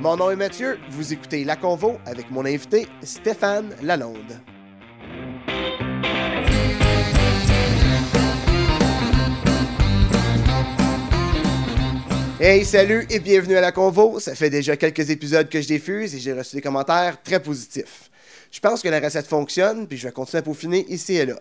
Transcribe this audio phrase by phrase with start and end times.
[0.00, 4.40] Mon nom est Mathieu, vous écoutez La Convo avec mon invité Stéphane Lalonde.
[12.40, 14.18] Hey, salut et bienvenue à La Convo.
[14.18, 18.10] Ça fait déjà quelques épisodes que je diffuse et j'ai reçu des commentaires très positifs.
[18.50, 21.38] Je pense que la recette fonctionne, puis je vais continuer à peaufiner ici et là.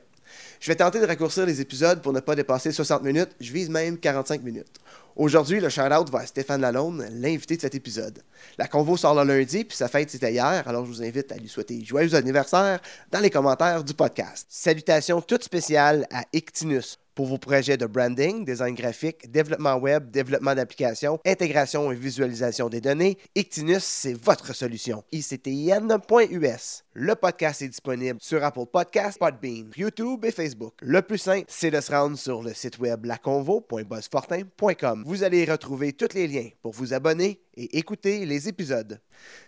[0.60, 3.70] Je vais tenter de raccourcir les épisodes pour ne pas dépasser 60 minutes, je vise
[3.70, 4.76] même 45 minutes.
[5.16, 8.22] Aujourd'hui, le shout-out va à Stéphane Lalonde, l'invité de cet épisode.
[8.58, 11.38] La convo sort le lundi, puis sa fête c'était hier, alors je vous invite à
[11.38, 14.48] lui souhaiter joyeux anniversaire dans les commentaires du podcast.
[14.50, 20.56] Salutations toutes spéciales à Ictinus pour vos projets de branding, design graphique, développement web, développement
[20.56, 25.04] d'applications, intégration et visualisation des données, Ictinus, c'est votre solution.
[25.12, 26.86] ICTIN.us.
[26.94, 30.76] Le podcast est disponible sur Apple Podcasts, Podbean, YouTube et Facebook.
[30.80, 35.04] Le plus simple, c'est de se rendre sur le site web laconvo.buzzfortin.com.
[35.06, 38.98] Vous allez y retrouver tous les liens pour vous abonner et écouter les épisodes.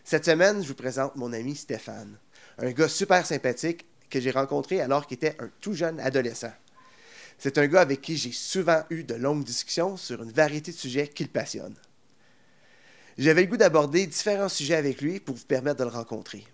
[0.03, 2.17] Cette semaine, je vous présente mon ami Stéphane,
[2.57, 6.51] un gars super sympathique que j'ai rencontré alors qu'il était un tout jeune adolescent.
[7.43, 10.77] C'est un gars avec qui j'ai souvent eu de longues discussions sur une variété de
[10.77, 11.75] sujets qui le passionnent.
[13.17, 16.45] J'avais le goût d'aborder différents sujets avec lui pour vous permettre de le rencontrer.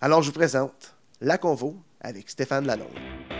[0.00, 3.31] Alors je vous présente La Convo avec Stéphane Lalonde.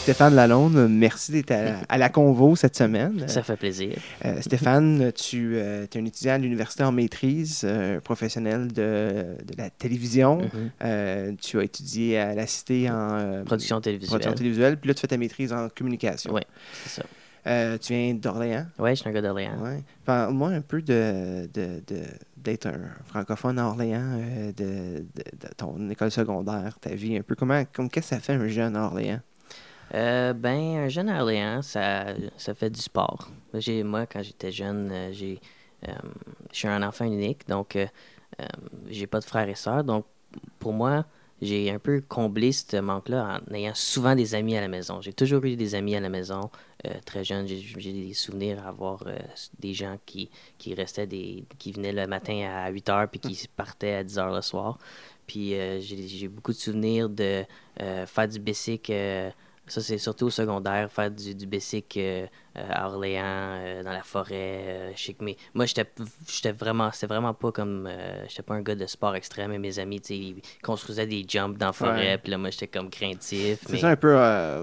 [0.00, 1.52] Stéphane Lalonde, merci d'être
[1.86, 3.28] à, la Convo cette semaine.
[3.28, 3.96] Ça fait plaisir.
[4.24, 9.58] Euh, Stéphane, tu euh, es un étudiant à l'université en maîtrise, euh, professionnel de, de,
[9.58, 10.38] la télévision.
[10.38, 11.36] Mhm.
[11.36, 14.08] tu as étudié à la Cité en production télévisuelle.
[14.08, 16.32] Production télévisuelle, puis là, tu fais ta maîtrise en communication.
[16.32, 16.42] Oui,
[16.86, 17.78] c'est ça.
[17.78, 18.66] tu viens d'Orléans?
[18.78, 19.60] Oui, je suis un gars d'Orléans.
[19.62, 19.82] Ouais.
[20.06, 21.46] Parle-moi un peu de,
[22.38, 24.18] d'être un francophone à Orléans,
[24.56, 27.34] de, de, ton école secondaire, ta vie, un peu.
[27.34, 29.20] Comment, comme, qu'est-ce que ça fait un jeune à Orléans?
[29.94, 33.28] Euh, ben, un jeune à Orléans, ça, ça fait du sport.
[33.54, 35.40] J'ai, moi, quand j'étais jeune, euh, j'ai,
[35.88, 35.92] euh,
[36.52, 37.76] je suis un enfant unique, donc
[38.88, 39.84] j'ai pas de frères et sœurs.
[39.84, 40.06] Donc,
[40.58, 41.04] pour moi,
[41.42, 45.00] j'ai un peu comblé ce manque-là en ayant souvent des amis à la maison.
[45.00, 46.50] J'ai toujours eu des amis à la maison.
[47.04, 49.04] très jeune, j'ai, des souvenirs à avoir
[49.58, 53.48] des gens qui, qui restaient, des, qui venaient le matin à 8 h puis qui
[53.48, 54.78] partaient à 10 h le soir.
[55.26, 57.44] Puis j'ai, beaucoup de souvenirs de
[57.78, 59.32] faire du bicycle
[59.70, 62.26] ça, c'est surtout au secondaire, faire du, du basic euh,
[62.56, 64.92] euh, à Orléans, euh, dans la forêt.
[64.96, 67.88] que moi, j'étais vraiment, c'était vraiment pas comme,
[68.28, 71.66] j'étais pas un gars de sport extrême, mais mes amis, ils construisaient des jumps dans
[71.66, 73.60] la forêt, puis là, moi, j'étais comme craintif.
[73.66, 74.18] C'est ça un peu,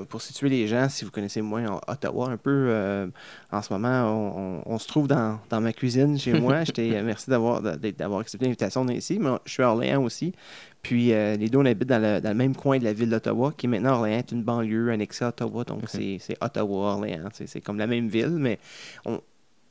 [0.09, 3.09] pour situer les gens, si vous connaissez moins Ottawa, un peu,
[3.51, 6.63] en ce moment, on, se trouve dans, dans, ma cuisine chez moi.
[6.78, 10.34] merci d'avoir d'avoir accepté l'invitation ici, mais je suis à Orléans aussi.
[10.82, 13.68] Puis euh, les deux, on habite dans le, même coin de la ville d'Ottawa, qui
[13.68, 15.64] maintenant Orléans est une banlieue annexée à Ottawa.
[15.64, 17.30] Donc c'est Ottawa-Orléans.
[17.34, 18.60] C'est comme la même ville, mais
[19.06, 19.22] on,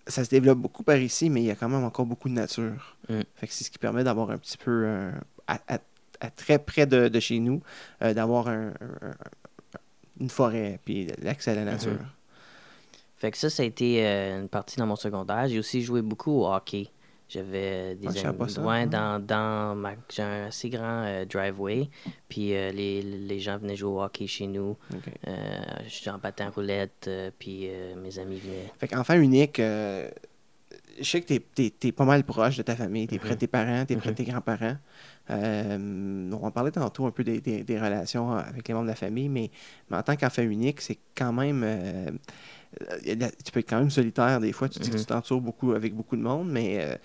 [0.06, 2.34] ça se développe beaucoup par ici, mais il y a quand même encore beaucoup de
[2.34, 2.96] nature.
[3.08, 3.20] Mm.
[3.34, 5.10] Fait que c'est ce qui permet d'avoir un petit peu, euh,
[5.46, 7.62] à, très près de, chez nous,
[8.02, 11.92] euh, d'avoir une forêt, puis l'accès à la nature.
[11.92, 13.16] Mm-hmm.
[13.18, 15.48] Fait que ça, ça a été une partie dans mon secondaire.
[15.48, 16.90] J'ai aussi joué beaucoup au hockey.
[17.28, 18.38] J'avais des amis.
[18.56, 18.86] Hein.
[18.86, 21.88] dans, dans ma, j'ai un assez grand euh, driveway.
[22.28, 24.76] Puis euh, les, les, gens venaient jouer au hockey chez nous.
[25.26, 25.32] Euh,
[26.04, 27.10] j'en battais en roulette.
[27.38, 28.72] puis mes amis venaient.
[28.78, 30.10] Fait qu'enfant unique, je
[31.02, 33.08] sais que tu es, pas mal proche de ta famille.
[33.08, 34.30] Tu es près de tes parents, tu es près de tes mm-hmm.
[34.30, 34.76] grands-parents.
[35.28, 39.28] on parler tantôt un peu des, des, des, relations avec les membres de la famille,
[39.28, 39.50] mais,
[39.90, 42.10] mais en tant qu'enfant unique, c'est quand même euh,
[43.44, 44.68] tu peux être quand même solitaire des fois.
[44.68, 45.06] Tu dis que tu mm-hmm.
[45.06, 46.96] t'entoures beaucoup avec beaucoup de monde, mais euh,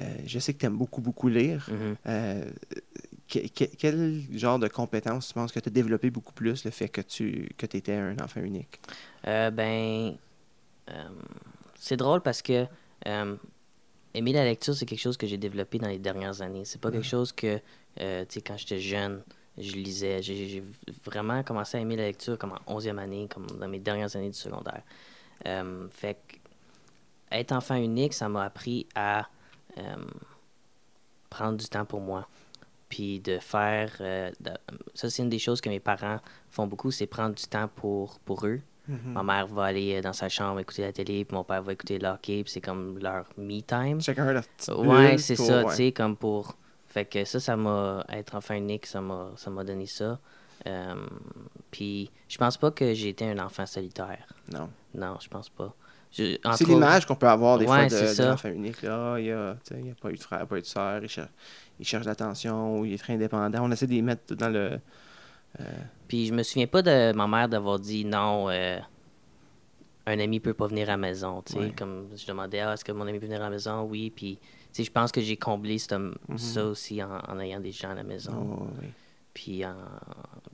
[0.00, 1.68] euh, je sais que tu aimes beaucoup, beaucoup lire.
[2.08, 3.56] Mm-hmm.
[3.78, 7.00] quel genre de compétences tu penses que tu as développé beaucoup plus le fait que
[7.00, 8.80] tu que étais un enfant unique?
[9.24, 10.14] ben,
[11.74, 12.66] c'est drôle parce que
[13.04, 16.64] aimer la lecture, c'est quelque chose que j'ai développé dans les dernières années.
[16.64, 19.22] C'est pas quelque chose que, tu sais, quand j'étais jeune,
[19.58, 20.22] je lisais.
[20.22, 20.62] J'ai
[21.04, 24.30] vraiment commencé à aimer la lecture comme en 11e année, comme dans mes dernières années
[24.30, 24.82] du secondaire.
[25.46, 26.36] Euh, fait que
[27.32, 29.26] être enfant unique, ça m'a appris à
[29.78, 29.82] euh,
[31.30, 32.26] prendre du temps pour moi.
[32.88, 33.92] Puis de faire.
[34.00, 34.30] Euh,
[34.94, 38.20] ça, c'est une des choses que mes parents font beaucoup, c'est prendre du temps pour,
[38.20, 38.60] pour eux.
[38.88, 39.12] Mm-hmm.
[39.12, 41.98] Ma mère va aller dans sa chambre écouter la télé, puis mon père va écouter
[41.98, 44.00] le hockey, puis c'est comme leur me time.
[44.00, 44.44] Chacun leur
[44.78, 46.56] Ouais, c'est ça, tu sais, comme pour.
[46.86, 48.04] Fait que ça, ça m'a.
[48.08, 50.20] Être enfant unique, ça m'a, ça m'a donné ça.
[51.70, 54.26] Puis je pense pas que j'ai été un enfant solitaire.
[54.52, 54.70] Non.
[54.94, 55.74] Non, je pense pas.
[56.10, 58.82] C'est l'image qu'on peut avoir des fois de, l'enfant unique.
[58.82, 59.18] Là.
[59.18, 61.28] Il n'y a, a, pas eu de frère, pas eu de soeur, il, cherche,
[61.78, 63.64] il cherche l'attention, il est très indépendant.
[63.64, 64.78] On essaie de les mettre dans le.
[65.60, 65.64] Euh,
[66.08, 68.78] Puis je me souviens pas de ma mère d'avoir dit non, euh,
[70.06, 71.42] un ami peut pas venir à la maison.
[71.54, 71.72] Ouais.
[71.76, 73.82] Comme je demandais, ah, est-ce que mon ami peut venir à la maison?
[73.82, 74.10] Oui.
[74.14, 74.38] Puis,
[74.78, 76.38] je pense que j'ai comblé Mhm.
[76.38, 78.32] ça aussi en, en ayant des gens à la maison.
[78.60, 78.88] Oh, oui.
[79.36, 79.72] Puis euh,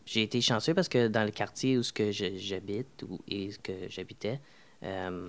[0.05, 3.50] j'ai été chanceux parce que dans le quartier où ce que je- j'habite ou et
[3.62, 4.40] que j'habitais,
[4.82, 5.29] euh,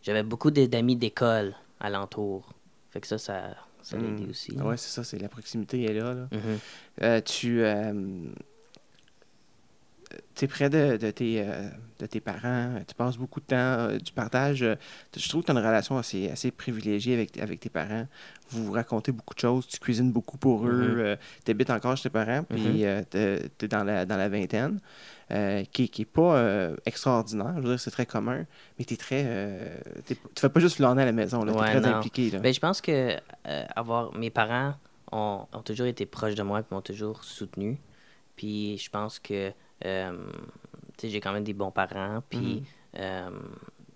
[0.00, 2.54] j'avais beaucoup d'amis d'école alentour.
[2.90, 4.30] Fait que ça, ça, ça l'a aidé Mm.
[4.30, 4.52] aussi.
[4.58, 6.14] Ouais, c'est ça, c'est la proximité est là.
[6.14, 6.28] là.
[6.32, 6.58] Mhm.
[7.02, 7.62] Euh, tu
[10.14, 11.68] euh, es près de, de tes, euh,
[11.98, 14.62] de tes parents, tu passes beaucoup de temps, euh, tu partages.
[14.62, 14.76] euh,
[15.16, 18.06] je trouve que tu as une relation assez, assez privilégiée avec, avec tes parents.
[18.50, 22.04] Vous vous racontez beaucoup de choses, tu cuisines beaucoup pour eux, tu habites encore chez
[22.04, 24.80] tes parents, puis tu es dans la, dans la vingtaine,
[25.32, 27.54] euh, qui n'est pas euh, extraordinaire.
[27.56, 28.46] Je veux dire, c'est très commun,
[28.78, 29.24] mais tu es très.
[29.26, 29.76] euh,
[30.06, 31.96] tu fais pas juste flâner à la maison, tu es Ouais, très non.
[31.96, 32.30] impliqué.
[32.30, 32.38] Là.
[32.38, 33.16] Ben, je pense que
[33.48, 34.74] euh, avoir mes parents
[35.10, 37.78] ont, ont toujours été proches de moi et m'ont toujours soutenu.
[38.36, 39.56] Puis je pense que euh, tu
[41.02, 42.22] j'ai quand même des bons parents.
[42.30, 42.62] Puis
[42.98, 43.30] euh,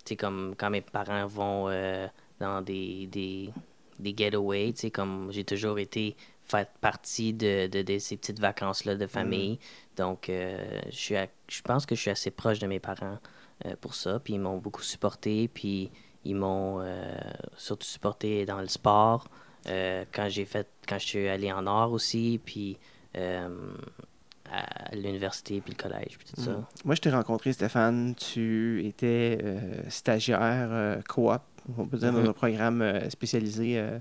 [0.05, 2.07] sais, comme quand mes parents vont euh,
[2.39, 3.53] dans des, des,
[3.99, 9.07] des getaways, comme j'ai toujours été fait partie de, de, de ces petites vacances-là de
[9.07, 9.59] famille.
[9.95, 13.19] Donc euh, je, suis à- je pense que je suis assez proche de mes parents
[13.65, 14.19] euh, pour ça.
[14.19, 15.47] Puis ils m'ont beaucoup supporté.
[15.47, 15.91] Puis
[16.25, 17.15] ils m'ont euh,
[17.57, 19.27] surtout supporté dans le sport.
[19.67, 22.77] euh, quand j'ai fait quand je suis allé en or aussi puis
[23.15, 23.47] euh,
[24.51, 26.65] à l'université puis le collège puis tout ça Mm.
[26.85, 28.15] Moi, je t'ai rencontré, Stéphane.
[28.15, 29.59] Tu étais euh,
[29.89, 31.41] stagiaire euh, coop,
[31.77, 32.29] on peut dire, dans Mhm.
[32.29, 33.77] un programme euh, spécialisé.
[33.79, 33.99] euh,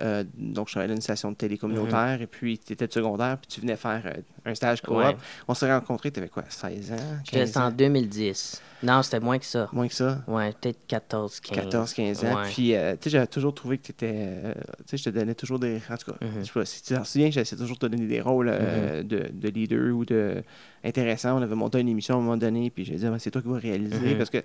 [0.00, 2.20] euh, donc, je travaillais dans une station de télé communautaire.
[2.20, 4.96] Et puis, tu étais de secondaire, puis tu venais faire un stage coop.
[4.96, 5.16] Ouais.
[5.48, 6.96] On s'est rencontrés, tu avais quoi, 16 ans?
[7.24, 7.70] J'étais 15 en ans?
[7.70, 10.22] 2010 non c'était moins que ça Moins que ça?
[10.28, 12.34] ouais peut-être 14 15 14, 15 ans.
[12.42, 12.50] Ouais.
[12.52, 14.38] Puis, euh, tu sais, j'avais toujours trouvé que tu étais.
[14.80, 15.80] tu sais, je te donnais toujours des.
[15.90, 16.40] En tout cas, Mhm.
[16.40, 19.02] je sais pas si tu t'en souviens, j'essayais toujours de te donner des rôles Mm-hmm.
[19.06, 20.42] de, de leader ou de
[20.84, 21.38] intéressant.
[21.38, 23.40] On avait monté une émission à un moment donné, puis j'ai dit, Ah, c'est toi
[23.40, 24.10] qui vas réaliser.
[24.12, 24.18] Mhm.
[24.18, 24.38] Parce que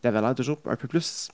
[0.00, 1.28] tu avais l'air toujours un peu plus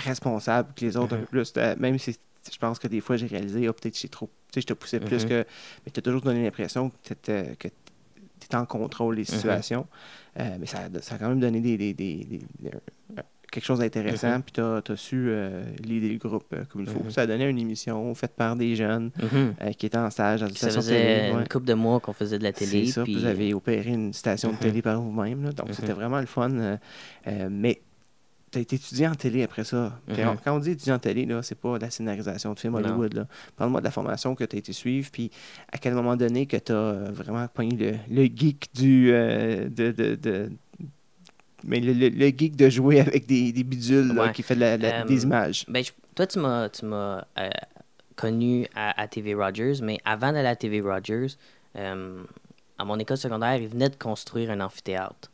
[0.00, 1.22] responsable que les autres, un Mhm.
[1.24, 1.52] peu plus.
[1.56, 2.16] euh, même si
[2.52, 4.26] je pense que des fois, j'ai réalisé, ah, peut-être que j'ai trop.
[4.52, 5.28] Tu sais, je te poussais plus Mhm.
[5.30, 5.46] que.
[5.86, 7.56] Mais tu as toujours donné l'impression que tu étais.
[8.54, 9.26] en contrôle des Mhm.
[9.26, 9.86] situations.
[10.38, 12.38] Euh, mais ça, a- ça a quand même donné des, des- des-
[13.50, 14.36] quelque chose d'intéressant.
[14.36, 14.42] Mhm.
[14.42, 17.02] Puis tu as, su euh, leader le groupe euh, comme il faut.
[17.02, 17.10] Mhm.
[17.10, 19.54] Ça a donné une émission faite par des jeunes Mhm.
[19.62, 21.40] euh, qui étaient en stage dans une ça station de faisait ouais.
[21.40, 23.90] une couple de mois qu'on faisait de la télé C'est ça, puis vous avez opéré
[23.90, 24.60] une station de Mhm.
[24.60, 25.52] télé par vous-même.
[25.54, 25.74] Donc, Mhm.
[25.74, 26.78] c'était vraiment le fun.
[27.50, 27.80] mais
[28.54, 29.98] tu as été étudiant en télé après ça.
[30.06, 30.28] Puis Mhm.
[30.28, 32.72] on- quand on dit étudiant en télé, là, c'est pas de la scénarisation de films
[32.74, 32.78] Non.
[32.80, 33.26] Hollywood.
[33.56, 35.30] Parle-moi de la formation que tu as été suivre, puis
[35.72, 39.10] à quel moment donné que tu as vraiment pogné le, le geek du...
[39.12, 40.50] euh, de, de- de-
[41.64, 44.60] mais le, le- le geek de jouer avec des, des bidules là, qui fait de
[44.60, 45.64] la- la- Euh, des images?
[45.68, 47.48] Ben, je- toi, tu m'as, tu m'as euh,
[48.16, 51.28] connu à, à TV Rogers, mais avant d'aller à TV Rogers,
[51.76, 52.22] euh,
[52.78, 55.30] à mon école secondaire, ils venaient de construire un amphithéâtre.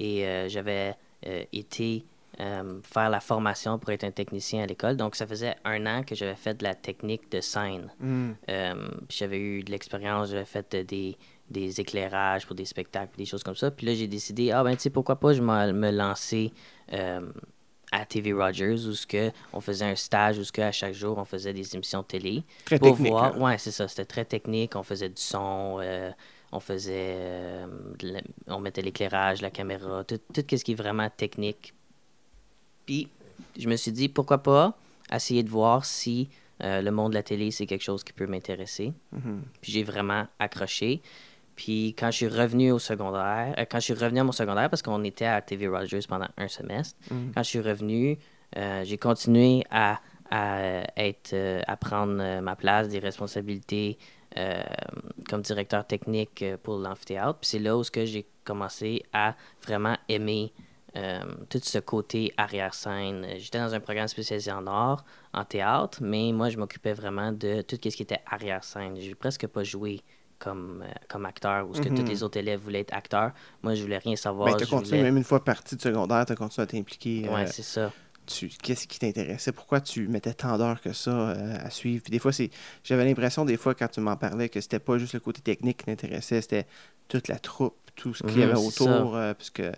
[0.00, 0.94] Et euh, j'avais
[1.26, 2.04] euh, été
[2.40, 4.96] euh, faire la formation pour être un technicien à l'école.
[4.96, 7.90] Donc, ça faisait un an que j'avais fait de la technique de scène.
[7.98, 8.32] Hmm.
[8.48, 11.16] Euh, j'avais eu de l'expérience, j'avais fait euh, des,
[11.50, 13.70] des éclairages pour des spectacles, des choses comme ça.
[13.70, 16.52] Puis là, j'ai décidé, ah ben, tu sais, pourquoi pas, je me lancer
[16.92, 17.20] euh,
[17.90, 20.92] à TV Rogers, où ce que on faisait un stage, où ce que à chaque
[20.94, 22.44] jour, on faisait des émissions de télé.
[22.66, 23.10] Très pour technique.
[23.12, 23.44] voir, là.
[23.44, 24.76] ouais, c'est ça, c'était très technique.
[24.76, 26.10] On faisait du son, euh,
[26.52, 27.66] on faisait, euh,
[28.02, 28.20] la-
[28.54, 31.74] on mettait l'éclairage, la caméra, tout, tout ce qui est vraiment technique.
[32.88, 33.06] Puis,
[33.58, 34.72] je me suis dit, pourquoi pas
[35.12, 36.30] essayer de voir si
[36.64, 38.94] euh, le monde de la télé, c'est quelque chose qui peut m'intéresser.
[39.12, 39.42] Mhm.
[39.60, 41.02] Puis j'ai vraiment accroché.
[41.54, 44.70] Puis quand je suis revenu au secondaire, euh, quand je suis revenu à mon secondaire,
[44.70, 47.32] parce qu'on était à TV Rogers pendant un semestre, Mhm.
[47.34, 48.18] quand je suis revenu,
[48.56, 51.34] euh, j'ai continué à, à être,
[51.66, 53.98] à prendre ma place, des responsabilités
[55.28, 57.38] comme directeur technique pour l'amphithéâtre.
[57.40, 59.34] Puis c'est là où ce que j'ai commencé à
[59.66, 60.52] vraiment aimer
[60.98, 63.26] euh, tout ce côté arrière-scène.
[63.38, 67.62] J'étais dans un programme spécialisé en art, en théâtre, mais moi, je m'occupais vraiment de
[67.62, 68.96] tout ce qui était arrière-scène.
[69.00, 70.00] J'ai presque pas joué
[70.38, 71.96] comme, euh, comme acteur, ou ce que Mhm.
[71.98, 73.32] tous les autres élèves voulaient être acteurs.
[73.62, 74.50] Moi, je voulais rien savoir.
[74.52, 76.66] Ben, tu as continué, voulais- même une fois parti de secondaire, tu as continué à
[76.66, 77.28] t'impliquer.
[77.28, 77.92] Euh, c'est ça.
[78.30, 79.52] tu- qu'est-ce qui t'intéressait?
[79.52, 82.02] Pourquoi tu mettais tant d'heures que ça à suivre?
[82.02, 82.50] Puis des fois, c'est
[82.84, 85.78] j'avais l'impression, des fois, quand tu m'en parlais, que c'était pas juste le côté technique
[85.78, 86.66] qui t'intéressait, c'était
[87.08, 89.16] toute la troupe, tout ce qu'il y Mhm, avait autour.
[89.16, 89.72] euh, parce que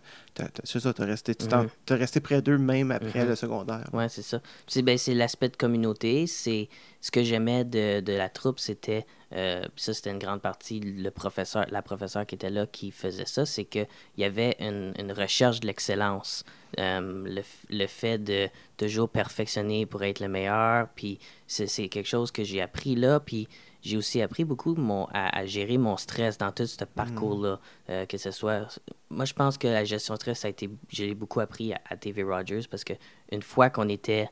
[0.64, 1.68] c'est ça, tu resté, tu Mhm.
[1.86, 3.28] t'as resté près d'eux même après Mhm.
[3.30, 3.88] le secondaire.
[3.92, 4.40] Ouais, c'est ça.
[4.66, 6.26] C'est ben, c'est l'aspect de communauté.
[6.26, 6.68] C'est
[7.00, 11.10] ce que j'aimais de, de la troupe, c'était euh, ça c'était une grande partie le
[11.10, 14.92] professeur, la professeure qui était là qui faisait ça, c'est que il y avait une,
[14.98, 16.44] une recherche de l'excellence,
[16.78, 20.88] Euh, le, le fait de toujours perfectionner pour être le meilleur.
[20.94, 21.18] Puis
[21.48, 23.18] c'est c'est quelque chose que j'ai appris là.
[23.18, 23.48] Puis
[23.82, 27.58] j'ai aussi appris beaucoup mon, à, gérer mon stress dans tout ce parcours-là.
[27.88, 28.80] Euh, que ce soit.
[29.08, 30.68] Moi, je pense que la gestion de stress, ça a été.
[30.88, 32.92] J'ai beaucoup appris à, TV Rogers parce que
[33.32, 34.28] une fois qu'on était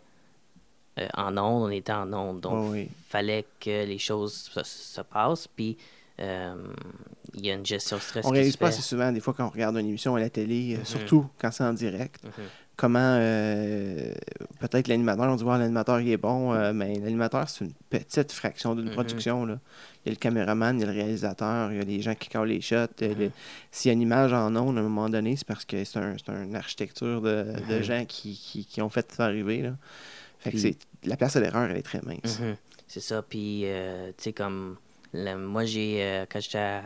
[0.99, 2.41] euh, en onde, on était en onde.
[2.41, 5.49] Donc, il fallait que les choses se, passent.
[5.49, 5.79] Puis,
[6.21, 6.55] euh,
[7.35, 8.27] il y a une gestion de stress.
[8.27, 10.77] On réalise pas assez souvent, des fois, quand on regarde une émission à la télé,
[10.77, 10.85] mm-hmm.
[10.85, 12.23] surtout quand c'est en direct.
[12.25, 14.13] Mm-hmm comment euh,
[14.61, 18.31] peut-être l'animateur, on dit voir l'animateur il est bon, euh, mais l'animateur c'est une petite
[18.31, 18.93] fraction d'une mm-hmm.
[18.93, 19.45] production.
[19.45, 19.59] Là.
[20.05, 22.15] Il y a le caméraman, il y a le réalisateur, il y a les gens
[22.15, 22.87] qui collent les shots.
[23.01, 23.31] Mm-hmm.
[23.73, 25.99] S'il y a une image en ondes à un moment donné, c'est parce que c'est
[25.99, 27.83] un, une architecture de, de mm-hmm.
[27.83, 29.61] gens qui, qui, qui, ont fait ça arriver.
[29.61, 29.73] Là.
[30.39, 32.41] Fait que c'est, la place à l'erreur, elle est très mince.
[32.87, 33.23] C'est ça.
[33.23, 34.77] Puis, euh, tu sais, comme
[35.13, 36.81] moi, j'ai quand j'étais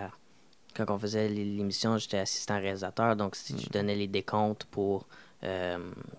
[0.75, 5.07] quand on faisait l'émission, j'étais assistant réalisateur, donc si je donnais les décomptes pour
[5.45, 5.79] euh,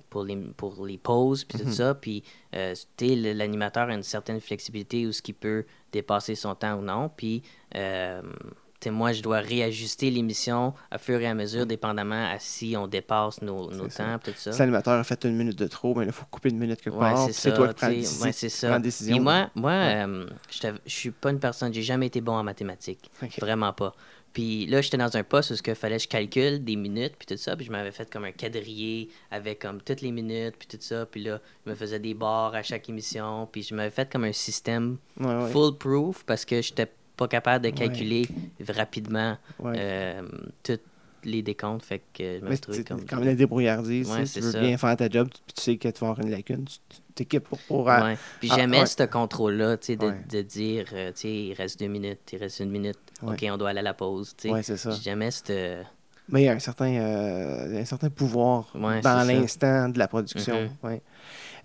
[0.09, 1.71] pour, les, pour les pauses, puis tout mhm.
[1.71, 1.95] ça.
[1.95, 2.23] Puis,
[2.55, 7.09] euh, l'animateur a une certaine flexibilité où ce qui peut dépasser son temps ou non.
[7.15, 7.41] Puis,
[7.75, 8.21] euh,
[8.91, 13.41] moi, je dois réajuster l'émission à fur et à mesure, dépendamment à si on dépasse
[13.41, 14.51] nos, nos temps, tout ça.
[14.51, 16.99] Si l'animateur a fait une minute de trop, ben, il faut couper une minute quelque
[16.99, 17.29] part.
[17.31, 19.21] c'est toi qui prends, la décision.
[19.21, 20.05] moi, moi
[20.49, 23.09] je ne suis pas une personne, j'ai jamais été bon en mathématiques.
[23.39, 23.95] Vraiment pas.
[24.33, 27.27] Puis là, j'étais dans un poste où il fallait que je calcule des minutes, puis
[27.27, 27.55] tout ça.
[27.55, 31.05] Puis je m'avais fait comme un quadrillé avec comme toutes les minutes, puis tout ça.
[31.05, 33.47] Puis là, je me faisais des barres à chaque émission.
[33.51, 34.97] Puis je m'avais fait comme un système
[35.51, 38.27] full-proof parce que j'étais pas capable de calculer
[38.69, 40.23] rapidement euh,
[40.63, 40.81] toutes
[41.23, 41.85] les décomptes.
[41.85, 43.05] Fait que je me suis comme...
[43.05, 45.99] Comme la débrouillardise, si tu veux bien faire ta job, puis tu sais que tu
[45.99, 46.79] vas avoir une lacune, tu
[47.15, 47.59] t'équipes pour...
[47.59, 51.53] pour euh, Puis j'aimais ce contrôle-là, tu sais, de, de, dire, euh, tu sais, il
[51.53, 54.35] reste deux minutes, il reste une minute OK, on doit aller à la pause.
[54.45, 54.91] Oui, c'est ça.
[54.91, 55.51] Jamais cette.
[56.29, 60.69] Mais il y a un certain, euh, un certain pouvoir dans l'instant de la production.
[60.83, 61.01] Mm-hmm.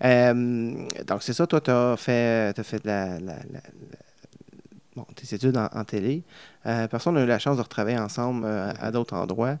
[0.03, 3.17] Euh, donc, c'est ça, toi, tu as fait, as fait de la,
[4.95, 6.23] bon, tes études en, télé.
[6.65, 9.57] Euh, personne n'a eu la chance de retravailler ensemble à d'autres endroits.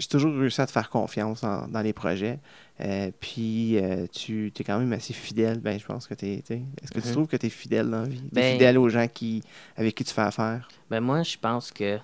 [0.00, 2.38] J'ai toujours réussi à te faire confiance dans les projets.
[2.80, 5.60] Euh, puis euh, tu es quand même assez fidèle.
[5.60, 6.36] Ben, je pense que tu es.
[6.38, 7.12] Est-ce que tu mhm.
[7.12, 8.22] trouves que tu es fidèle dans la vie?
[8.32, 9.42] Ben, fidèle aux gens qui,
[9.76, 10.66] avec qui tu fais affaire?
[10.88, 11.98] Ben moi, je pense que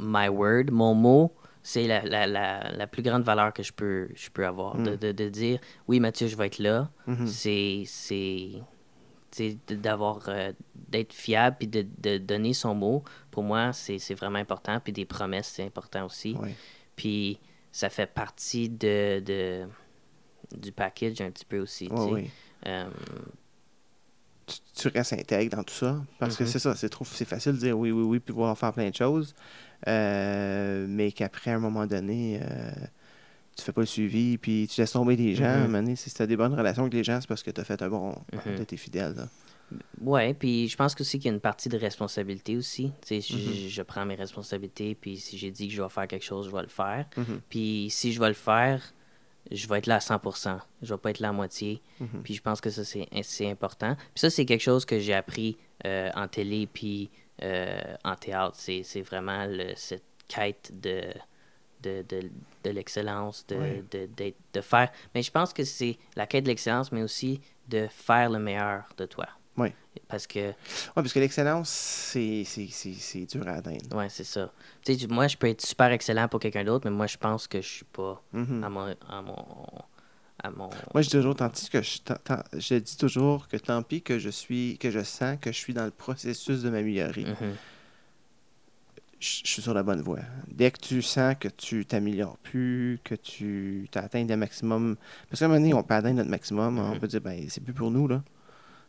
[0.00, 1.32] my word, mon mot,
[1.62, 4.76] c'est la, la, la, la, plus grande valeur que je peux, je peux avoir.
[4.76, 4.96] De, mm.
[4.96, 6.90] de, de, dire oui, Mathieu, je vais être là.
[7.06, 7.84] Mm-hmm.
[7.86, 8.62] C'est
[9.68, 14.80] d'avoir euh, d'être fiable puis de, de, donner son mot pour moi c'est vraiment important
[14.80, 16.36] puis des promesses c'est important aussi
[16.96, 17.38] puis
[17.72, 19.66] ça fait partie de, de,
[20.56, 21.88] du package un petit peu aussi.
[21.90, 22.30] oui.
[22.66, 22.88] Euh,
[24.76, 26.02] tu, restes intègre dans tout ça.
[26.18, 26.50] Parce que mhm.
[26.50, 28.90] c'est ça, c'est trop c'est facile de dire oui, oui, oui, puis pouvoir faire plein
[28.90, 29.34] de choses.
[29.88, 32.40] Euh, mais qu'après, à un moment donné,
[33.56, 35.68] tu fais pas le suivi, puis tu laisses tomber des gens.
[35.68, 37.64] Mm si tu as des bonnes relations avec les gens, c'est parce que tu as
[37.64, 38.10] fait un bon.
[38.32, 39.14] Mm Tu es fidèle.
[39.14, 39.28] Là.
[40.00, 42.92] Ouais, puis je pense aussi qu'il y a une partie de responsabilité aussi.
[43.00, 43.68] Tu sais, mm-hmm.
[43.68, 46.54] je, prends mes responsabilités, puis si j'ai dit que je vais faire quelque chose, je
[46.54, 47.06] vais le faire.
[47.16, 47.40] Mm-hmm.
[47.48, 48.82] Puis si je vais le faire,
[49.50, 50.58] je vais être là à 100%.
[50.82, 51.82] Je vais pas être là à moitié.
[52.22, 53.94] Puis je pense que ça, c'est important.
[53.96, 57.10] Puis ça, c'est quelque chose que j'ai appris euh, en télé puis
[57.42, 58.56] euh, en théâtre.
[58.56, 61.02] C'est vraiment le, cette quête de,
[61.84, 62.30] de, de,
[62.64, 64.08] de l'excellence, de, de,
[64.52, 64.90] de, faire.
[65.14, 68.84] Mais je pense que c'est la quête de l'excellence, mais aussi de faire le meilleur
[68.96, 69.26] de toi.
[69.56, 69.68] Oui.
[70.08, 70.48] Parce que.
[70.48, 70.54] Oui,
[70.94, 73.86] parce que l'excellence, c'est dur à atteindre.
[73.94, 74.52] Oui, c'est ça.
[74.84, 77.46] Tu sais, moi, je peux être super excellent pour quelqu'un d'autre, mais moi, je pense
[77.46, 78.64] que je suis pas mm-hmm.
[78.64, 79.46] à, mon, à, mon,
[80.42, 80.70] à mon.
[80.92, 81.98] Moi, je dis toujours, tant que je,
[82.54, 85.74] je dis toujours que tant pis que je suis, que je sens que je suis
[85.74, 87.24] dans le processus de m'améliorer.
[87.24, 87.54] Mm-hmm.
[89.24, 90.20] Je, suis sur la bonne voie.
[90.48, 94.96] Dès que tu sens que tu t'améliores plus, que tu as atteint des maximums.
[95.30, 96.98] Parce qu'à un moment donné, on peut atteindre notre maximum, on mm-hmm.
[96.98, 98.22] peut dire, ben, c'est plus pour nous, là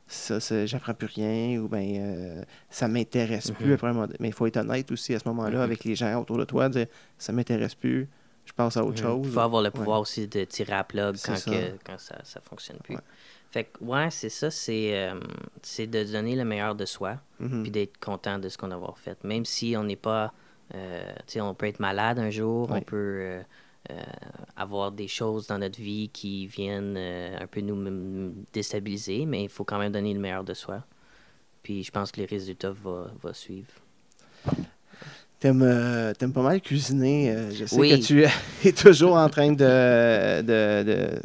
[0.08, 4.08] ça, j'apprends plus rien ou ben euh, ça m'intéresse plus mhm.
[4.20, 5.64] Mais il faut être honnête aussi à ce moment-là mhm.
[5.64, 6.88] avec les gens autour de toi, dire
[7.18, 8.08] ça m'intéresse plus,
[8.46, 9.10] je pense à autre mhm.
[9.10, 9.28] chose.
[9.28, 11.52] Il faut avoir le pouvoir aussi de tirer à plug quand, ça.
[11.52, 12.98] Que, quand ça, ça fonctionne plus.
[13.56, 15.18] Fait que, ouais, c'est ça, c'est, euh,
[15.62, 19.24] c'est de donner le meilleur de soi, puis d'être content de ce qu'on a fait.
[19.24, 20.34] Même si on n'est pas,
[20.74, 23.44] euh, tu sais, on peut être malade un jour, on peut euh,
[24.58, 29.64] avoir des choses dans notre vie qui viennent un peu nous déstabiliser, mais il faut
[29.64, 30.84] quand même donner le meilleur de soi.
[31.64, 33.72] Puis je pense que les résultats vont va suivre.
[35.40, 37.52] T'aimes, euh, aimes pas mal cuisiner.
[37.54, 38.26] je sais que tu
[38.68, 41.22] es toujours en train de, de,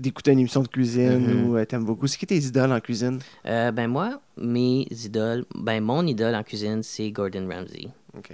[0.00, 1.44] d'écouter une émission de cuisine mm-hmm.
[1.44, 2.06] ou t'aimes beaucoup.
[2.06, 3.20] C'est qui tes idoles en cuisine?
[3.44, 7.88] ben moi, mes idoles, ben mon idole en cuisine, c'est Gordon Ramsay.
[8.16, 8.32] OK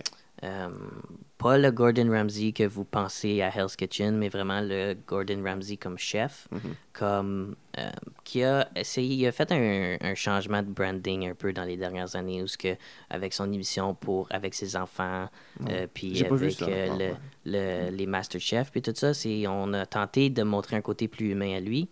[1.39, 5.77] pas le Gordon Ramsay que vous pensez à Hell's Kitchen, mais vraiment le Gordon Ramsay
[5.77, 6.61] comme chef, Mhm.
[6.95, 7.91] comme euh,
[8.25, 11.77] qui a essayé, il a fait un, un changement de branding un peu dans les
[11.77, 12.75] dernières années, où ce que
[13.11, 15.29] avec son émission pour avec ses enfants,
[15.69, 16.97] euh, puis avec ça euh,
[17.45, 17.51] le,
[17.91, 21.07] le- les Master Chefs, puis tout ça, c'est on a tenté de montrer un côté
[21.07, 21.89] plus humain à lui.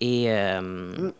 [0.00, 1.12] Et Mm.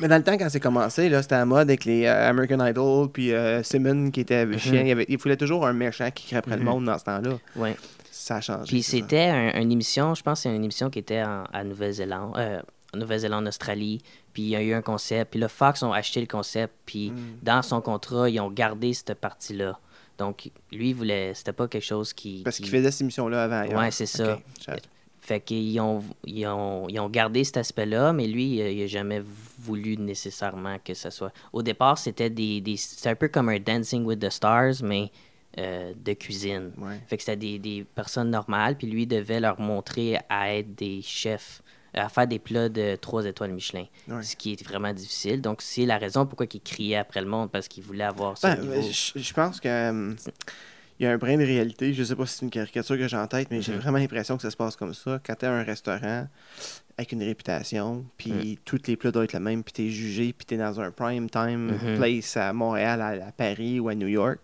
[0.00, 2.28] Mais dans le temps, quand c'est commencé, là, c'était à la mode avec les euh,
[2.30, 4.58] American Idol, puis euh, Simon qui était Mhm.
[4.58, 4.82] chien.
[4.82, 6.68] Il, avait, il voulait toujours un méchant qui crée après le Mhm.
[6.68, 7.38] monde dans ce temps-là.
[7.56, 7.76] ouais.
[8.10, 8.64] Ça a changé.
[8.68, 11.62] Puis c'était un- une émission, je pense que c'est une émission qui était en- à
[11.62, 12.60] Nouvelle-Zélande, euh,
[12.94, 14.00] en Nouvelle-Zélande, Australie.
[14.32, 15.30] Puis il y a eu un concept.
[15.30, 16.74] Puis le Fox ont acheté le concept.
[16.86, 17.16] Puis Mm.
[17.42, 19.78] dans son contrat, ils ont gardé cette partie-là.
[20.18, 21.34] Donc lui, il voulait.
[21.34, 22.40] C'était pas quelque chose qui.
[22.42, 23.78] Parce qui- qu'il faisait cette émission-là avant.
[23.78, 24.38] Ouais, c'est ça.
[25.26, 28.82] Fait qu'ils ont, ils ont, ils ont gardé cet aspect-là, mais lui, il a- il
[28.84, 29.20] a jamais
[29.58, 31.32] voulu nécessairement que ça soit.
[31.52, 35.10] Au départ, c'était des, des un peu comme un Dancing with the Stars, mais
[35.58, 36.70] euh, de cuisine.
[36.78, 37.00] Ouais.
[37.08, 41.02] Fait que c'était des, des personnes normales, puis lui devait leur montrer à être des
[41.02, 41.60] chefs,
[41.92, 44.22] à faire des plats de trois étoiles Michelin, Ouais.
[44.22, 45.40] ce qui est vraiment difficile.
[45.40, 48.46] Donc, c'est la raison pourquoi il criait après le monde, parce qu'il voulait avoir ce
[48.46, 48.80] Ben, niveau.
[48.80, 50.14] je, je pense que euh,
[50.98, 51.92] il y a un brin de réalité.
[51.92, 53.78] Je sais pas si c'est une caricature que j'ai en tête, mais j'ai Mhm.
[53.80, 55.20] vraiment l'impression que ça se passe comme ça.
[55.24, 56.26] Quand tu as un restaurant
[56.98, 58.56] avec une réputation, puis Mm.
[58.64, 60.80] tous les plats doivent être le même, puis tu es jugé, puis tu es dans
[60.80, 61.96] un prime time Mhm.
[61.96, 64.38] place à Montréal, à, à Paris ou à New York.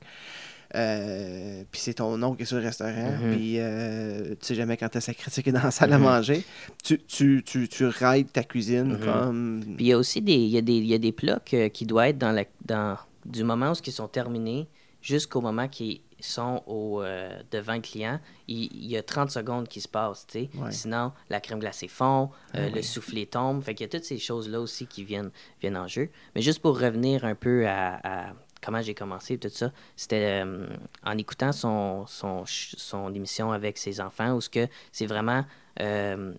[0.75, 3.31] Euh, puis c'est ton nom qui est sur le restaurant, Mhm.
[3.37, 6.45] puis euh, tu sais jamais quand est-ce que critique dans la salle à manger.
[6.83, 9.61] Tu, tu, tu, tu rides ta cuisine comme.
[9.77, 11.69] Puis il y a aussi des, il y a des, y a des plats que-
[11.69, 14.67] qui doivent être dans, la, dans du moment où ils sont terminés
[15.03, 18.21] jusqu'au moment qu'ils sont au, euh, devant le client.
[18.49, 20.51] Il, il y a 30 secondes qui se passent, tu sais.
[20.57, 20.71] Ouais.
[20.71, 22.83] Sinon, la crème glacée fond, euh, Ah le oui.
[22.85, 23.63] soufflé tombe.
[23.63, 26.11] Fait qu'il y a toutes ces choses-là aussi qui viennent, viennent en jeu.
[26.35, 28.33] Mais juste pour revenir un peu à, à
[28.65, 30.67] comment j'ai commencé, tout ça, c'était euh,
[31.05, 35.45] en écoutant son, son, son émission avec ses enfants où ce que c'est vraiment...
[35.81, 36.33] euh,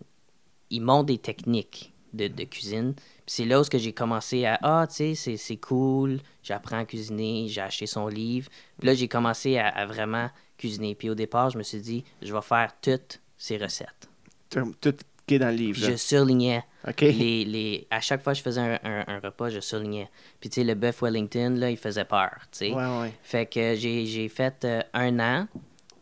[0.70, 2.96] ils montrent des techniques de, de cuisine.
[3.26, 7.62] C'est là où j'ai commencé à Ah, tu sais, c'est- cool, j'apprends à cuisiner, j'ai
[7.62, 8.50] acheté son livre.
[8.80, 10.94] Puis là, j'ai commencé à, à vraiment cuisiner.
[10.96, 14.10] Puis au départ, je me suis dit, je vais faire toutes ces recettes.
[14.50, 14.94] Tout tout
[15.26, 15.80] qui est dans le livre.
[15.80, 16.64] Puis je surlignais.
[16.86, 17.00] OK.
[17.02, 20.10] Les, les, à chaque fois que je faisais un, un- un repas, je surlignais.
[20.42, 22.72] Puis tu sais, le bœuf Wellington, là, il faisait peur, tu sais.
[22.74, 23.14] Ouais, ouais.
[23.24, 25.48] Fait que j'ai j'ai fait euh, un an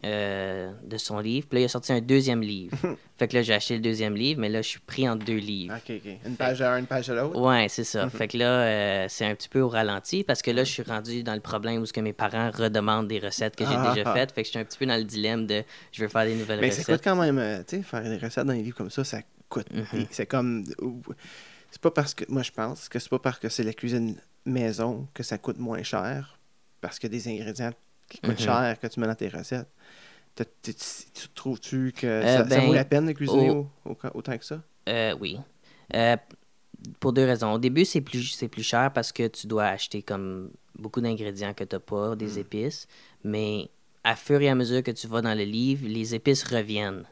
[0.04, 1.48] euh, de son livre.
[1.48, 2.76] Puis là, il a sorti un deuxième livre.
[3.18, 5.38] fait que là, j'ai acheté le deuxième livre, mais là, je suis pris entre deux
[5.38, 5.76] livres.
[5.76, 6.12] OK, OK.
[6.26, 7.40] Une page à un, une page à l'autre?
[7.40, 8.10] Ouais, c'est ça.
[8.10, 10.84] Fait que là, euh, c'est un petit peu au ralenti parce que là, je suis
[10.84, 13.94] rendu dans le problème où ce que mes parents redemandent des recettes que j'ai Ah.
[13.94, 14.32] déjà faites.
[14.32, 16.36] Fait que je suis un petit peu dans le dilemme de je veux faire des
[16.36, 16.96] nouvelles Mais ça recettes.
[16.96, 19.20] coûte quand même, euh, tu sais, faire des recettes dans des livres comme ça, ça
[19.50, 19.68] coûte.
[19.72, 20.06] Mhm.
[20.10, 20.64] C'est comme.
[21.70, 22.26] C'est pas parce que.
[22.28, 25.58] Moi, je pense que c'est pas parce que c'est la cuisine maison que ça coûte
[25.60, 26.40] moins cher.
[26.82, 27.72] Parce a des ingrédients
[28.12, 28.45] qui coûtent Mhm.
[28.45, 29.67] cher que tu mets dans tes recettes.
[31.36, 34.38] Trouves-tu que Euh, ça, ça ben, vaut la peine de cuisiner au- au- au- autant
[34.38, 34.62] que ça?
[34.89, 35.38] Euh, oui.
[35.93, 36.15] Euh,
[37.00, 37.54] pour deux raisons.
[37.54, 41.54] Au début, c'est plus, c'est plus cher parce que tu dois acheter comme beaucoup d'ingrédients
[41.54, 42.88] que tu n'as pas, des épices.
[43.24, 43.69] Mais
[44.04, 47.04] à fur et à mesure que tu vas dans le livre, les épices reviennent.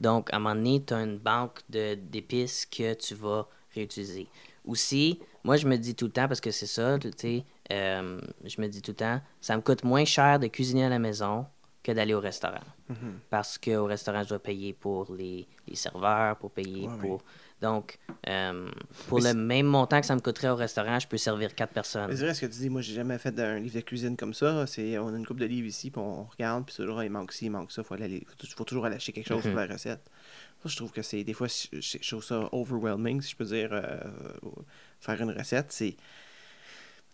[0.00, 4.28] Donc, à un moment donné, tu as une banque d'épices que tu vas réutiliser.
[4.64, 8.20] Aussi, moi, je me dis tout le temps, parce que c'est ça, tu sais, euh,
[8.44, 10.98] je me dis tout le temps, ça me coûte moins cher de cuisiner à la
[10.98, 11.46] maison
[11.82, 12.60] que d'aller au restaurant.
[12.88, 13.18] Mhm.
[13.30, 17.22] Parce qu'au restaurant, je dois payer pour les, les serveurs, pour payer Ouais, pour...
[17.60, 17.98] Donc,
[18.28, 18.68] euh,
[19.06, 21.72] pour Mais le même montant que ça me coûterait au restaurant, je peux servir quatre
[21.72, 22.08] personnes.
[22.10, 22.68] c'est vrai ce que tu dis.
[22.68, 24.66] Moi, j'ai jamais fait un livre de cuisine comme ça.
[24.66, 27.30] C'est, on a une coupe de livres ici, puis on regarde, puis toujours, il manque
[27.32, 27.82] ci, il manque ça.
[27.82, 29.52] Il faut, aller- faut, faut toujours aller acheter quelque chose Mhm.
[29.52, 30.00] pour la recette.
[30.62, 33.36] Ça, je trouve que c'est des fois, je, je- je trouve ça overwhelming, si je
[33.36, 33.68] peux dire.
[33.72, 33.98] euh,
[35.00, 35.96] faire une recette, c'est.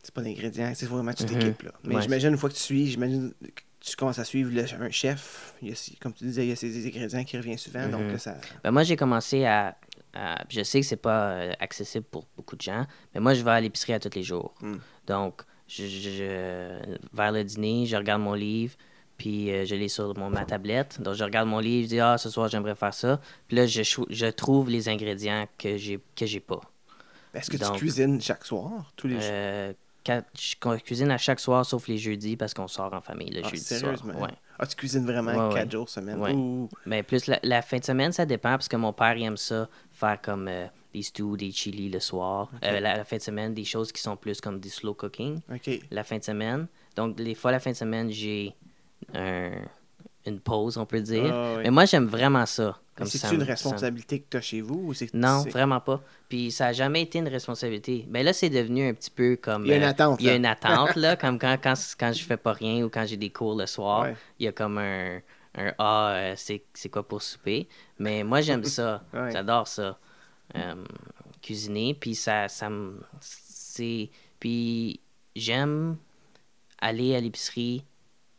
[0.02, 1.38] C'est pas l'ingrédient, c'est vraiment toute Mhm.
[1.38, 1.62] l'équipe.
[1.62, 1.72] Là.
[1.84, 2.02] Mais Ouais.
[2.02, 5.54] j'imagine une fois que tu suis, j'imagine que tu commences à suivre le- un chef.
[5.62, 7.86] Il y a, comme tu disais, il y a ces ingrédients qui reviennent souvent.
[7.88, 8.12] Donc Mhm.
[8.12, 8.36] là, ça.
[8.64, 9.76] Ben, moi, j'ai commencé à,
[10.14, 13.42] à- Je sais que c'est pas euh, accessible pour beaucoup de gens, mais moi, je
[13.44, 14.54] vais à l'épicerie à tous les jours.
[14.62, 14.76] Mm.
[15.06, 16.78] Donc, je,
[17.12, 18.74] vers le dîner, je regarde mon livre,
[19.16, 21.00] puis euh, je l'ai sur mon, ma tablette.
[21.02, 23.20] Donc, je regarde mon livre, je dis, ah, ce soir, j'aimerais faire ça.
[23.48, 26.60] Puis là, je, je trouve les ingrédients que j'ai que j'ai pas.
[27.34, 29.22] Est-ce que Donc- tu cuisines chaque soir, tous les jours?
[29.30, 29.72] Euh,
[30.38, 33.40] je cu- cuisine à chaque soir, sauf les jeudis, parce qu'on sort en famille le
[33.44, 33.80] Ah, jeudi soir.
[33.80, 34.20] sérieusement?
[34.20, 34.30] Ouais.
[34.58, 35.70] Ah, tu cuisines vraiment Ouais, quatre ouais.
[35.70, 36.20] jours semaine?
[36.34, 36.68] Ouh.
[36.86, 39.36] Mais plus la, la fin de semaine, ça dépend parce que mon père il aime
[39.36, 42.50] ça, faire comme euh, des stews, des chili le soir.
[42.64, 45.40] Euh, la, la fin de semaine, des choses qui sont plus comme du slow cooking.
[45.54, 45.70] OK.
[45.90, 46.66] La fin de semaine.
[46.96, 48.54] Donc, des fois, la fin de semaine, j'ai
[49.14, 49.52] un,
[50.26, 51.32] une pause, on peut dire.
[51.32, 51.62] Ah, oui.
[51.64, 52.78] Mais moi, j'aime vraiment ça.
[53.04, 56.02] C'est-tu une ça- responsabilité que tu as chez vous ou Non, vraiment pas.
[56.28, 58.04] Puis ça a jamais été une responsabilité.
[58.10, 59.64] Mais là, c'est devenu un petit peu comme.
[59.64, 60.36] Il y a une euh, attente, Il y a là.
[60.38, 61.14] une attente, là.
[61.20, 64.02] Comme quand, quand, quand je fais pas rien ou quand j'ai des cours le soir,
[64.02, 64.16] Ouais.
[64.40, 65.20] il y a comme un.
[65.54, 67.68] un ah, euh, c'est quoi pour souper?
[68.00, 69.04] Mais moi, j'aime ça.
[69.14, 69.30] Ouais.
[69.30, 69.96] J'adore ça.
[70.56, 70.74] Euh,
[71.40, 71.94] cuisiner.
[71.94, 73.00] Puis ça, ça me.
[73.20, 74.10] C'est.
[74.40, 74.98] Puis
[75.36, 75.96] j'aime
[76.80, 77.84] aller à l'épicerie.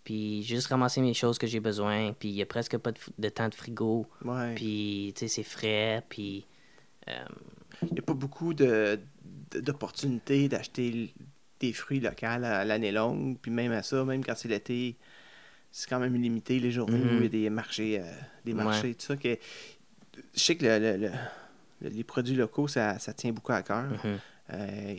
[0.10, 2.14] Puis juste ramasser mes choses que j'ai besoin.
[2.14, 4.08] Puis il y a presque pas de, temps de frigo.
[4.26, 4.56] Ouais.
[4.56, 6.02] Puis, tu sais, c'est frais.
[6.10, 6.48] Puis.
[7.08, 7.26] euh,
[7.84, 9.00] Il n'y a pas beaucoup de,
[9.62, 11.14] d'opportunités d'acheter
[11.60, 13.38] des fruits locaux à l'année longue.
[13.40, 14.96] Puis même à ça, même quand c'est l'été,
[15.72, 18.12] c'est quand même limité les journées où il y a des marchés, euh,
[18.46, 18.64] des Ouais.
[18.64, 19.16] marchés, tout ça.
[19.16, 19.38] Que,
[20.34, 21.12] je sais que le- le- le-
[21.82, 23.84] le- les produits locaux, ça, ça tient beaucoup à cœur.
[24.04, 24.18] mhm.
[24.54, 24.96] Euh,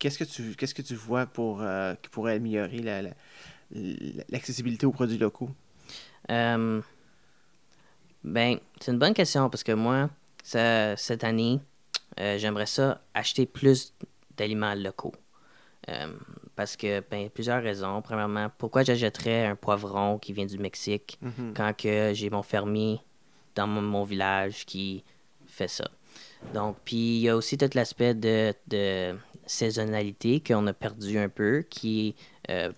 [0.00, 3.14] qu'est-ce que tu qu'est-ce que tu vois pour euh, qui pourrait améliorer la- la-
[3.72, 5.50] l'accessibilité aux produits locaux?
[6.30, 6.80] Euh,
[8.22, 10.10] ben, c'est une bonne question parce que moi,
[10.42, 11.60] ça- cette année,
[12.18, 13.94] euh, j'aimerais ça acheter plus
[14.36, 15.14] d'aliments locaux.
[15.88, 16.12] Euh,
[16.56, 18.02] parce que, ben, plusieurs raisons.
[18.02, 21.54] Premièrement, pourquoi j'achèterais un poivron qui vient du Mexique Mhm.
[21.56, 23.00] quand que j'ai mon fermier
[23.54, 25.02] dans mon, mon village qui
[25.46, 25.88] fait ça?
[26.52, 31.28] Donc, puis il y a aussi tout l'aspect de, de saisonnalité qu'on a perdu un
[31.30, 32.14] peu, qui
[32.48, 32.68] est,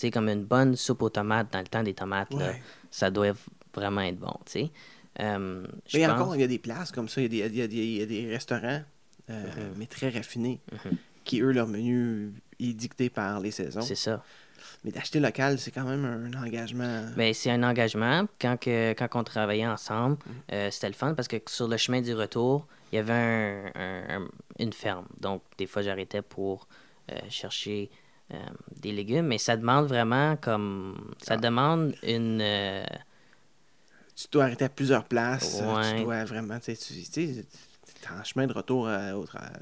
[0.00, 2.52] sais, comme une bonne soupe aux tomates dans le temps des tomates, là,
[2.90, 3.32] ça doit
[3.74, 4.70] vraiment être bon, tu sais.
[5.20, 7.54] Euh, Mais pense- encore, il y a des places comme ça, il y a des,
[7.54, 8.82] il y a des, il y a des restaurants,
[9.30, 9.74] euh, Mhm.
[9.76, 10.60] mais très raffinés,
[11.24, 13.80] qui, eux, leur menu est dicté par les saisons.
[13.82, 14.22] c'est ça.
[14.84, 17.06] Mais d'acheter local, c'est quand même un engagement.
[17.16, 18.26] Ben, c'est un engagement.
[18.40, 20.32] Quand, que, quand on travaillait ensemble, Mhm.
[20.52, 23.72] euh, c'était le fun parce que sur le chemin du retour, il y avait un-
[23.74, 24.28] un- un-
[24.60, 25.06] une ferme.
[25.20, 26.68] Donc, des fois, j'arrêtais pour
[27.10, 27.90] euh, chercher
[28.34, 28.36] euh,
[28.76, 29.26] des légumes.
[29.26, 31.12] Mais ça demande vraiment comme.
[31.22, 31.36] Ça Ah.
[31.38, 32.40] demande une.
[32.42, 32.84] euh,
[34.16, 35.60] Tu dois arrêter à plusieurs places.
[35.62, 35.96] euh, Ouais.
[35.98, 36.58] Tu dois vraiment.
[36.58, 37.44] Tu sais, tu es
[38.10, 39.52] en chemin de retour à, au tra-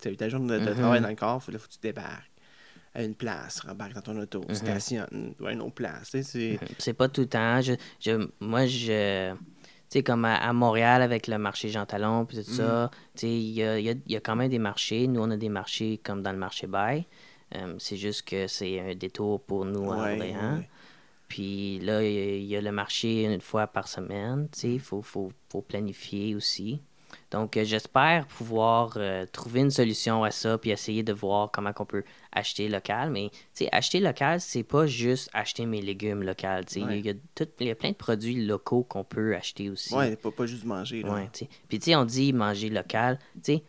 [0.00, 0.76] Tu as eu ta journée de, de Mhm.
[0.78, 2.30] travail dans le corps, il faut que tu débarques
[2.94, 4.54] à une place, rembarques dans ton auto, Mhm.
[4.54, 6.10] stationne, tu vas à une autre place.
[6.10, 7.60] tu sais, c'est- pas tout le temps.
[7.60, 9.32] Je, je- moi, je.
[9.32, 13.20] Tu sais, comme à, à Montréal avec le marché Jean Talon, puis tout ça, tu
[13.22, 15.06] sais, il y a, y a- y a quand même des marchés.
[15.06, 17.06] Nous, on a des marchés comme dans le marché Bail.
[17.56, 20.56] Euh, c'est juste que c'est un détour pour nous à Ouais, Orléans.
[20.58, 20.68] ouais.
[21.28, 24.48] Puis là, il y a- y, le marché une fois par semaine.
[24.64, 26.80] Il faut, faut, faut planifier aussi.
[27.32, 31.70] Donc, euh, j'espère pouvoir euh, trouver une solution à ça puis essayer de voir comment
[31.78, 33.10] on peut acheter local.
[33.10, 33.30] Mais,
[33.72, 36.46] acheter local, c'est pas juste acheter mes légumes locaux.
[36.76, 39.94] Il, y a tout- il y a plein de produits locaux qu'on peut acheter aussi.
[39.94, 41.02] Ouais, pas, pas juste manger.
[41.02, 41.14] Là.
[41.14, 41.30] Ouais.
[41.68, 43.18] Puis, tu sais, on dit manger local.
[43.42, 43.62] Tu sais,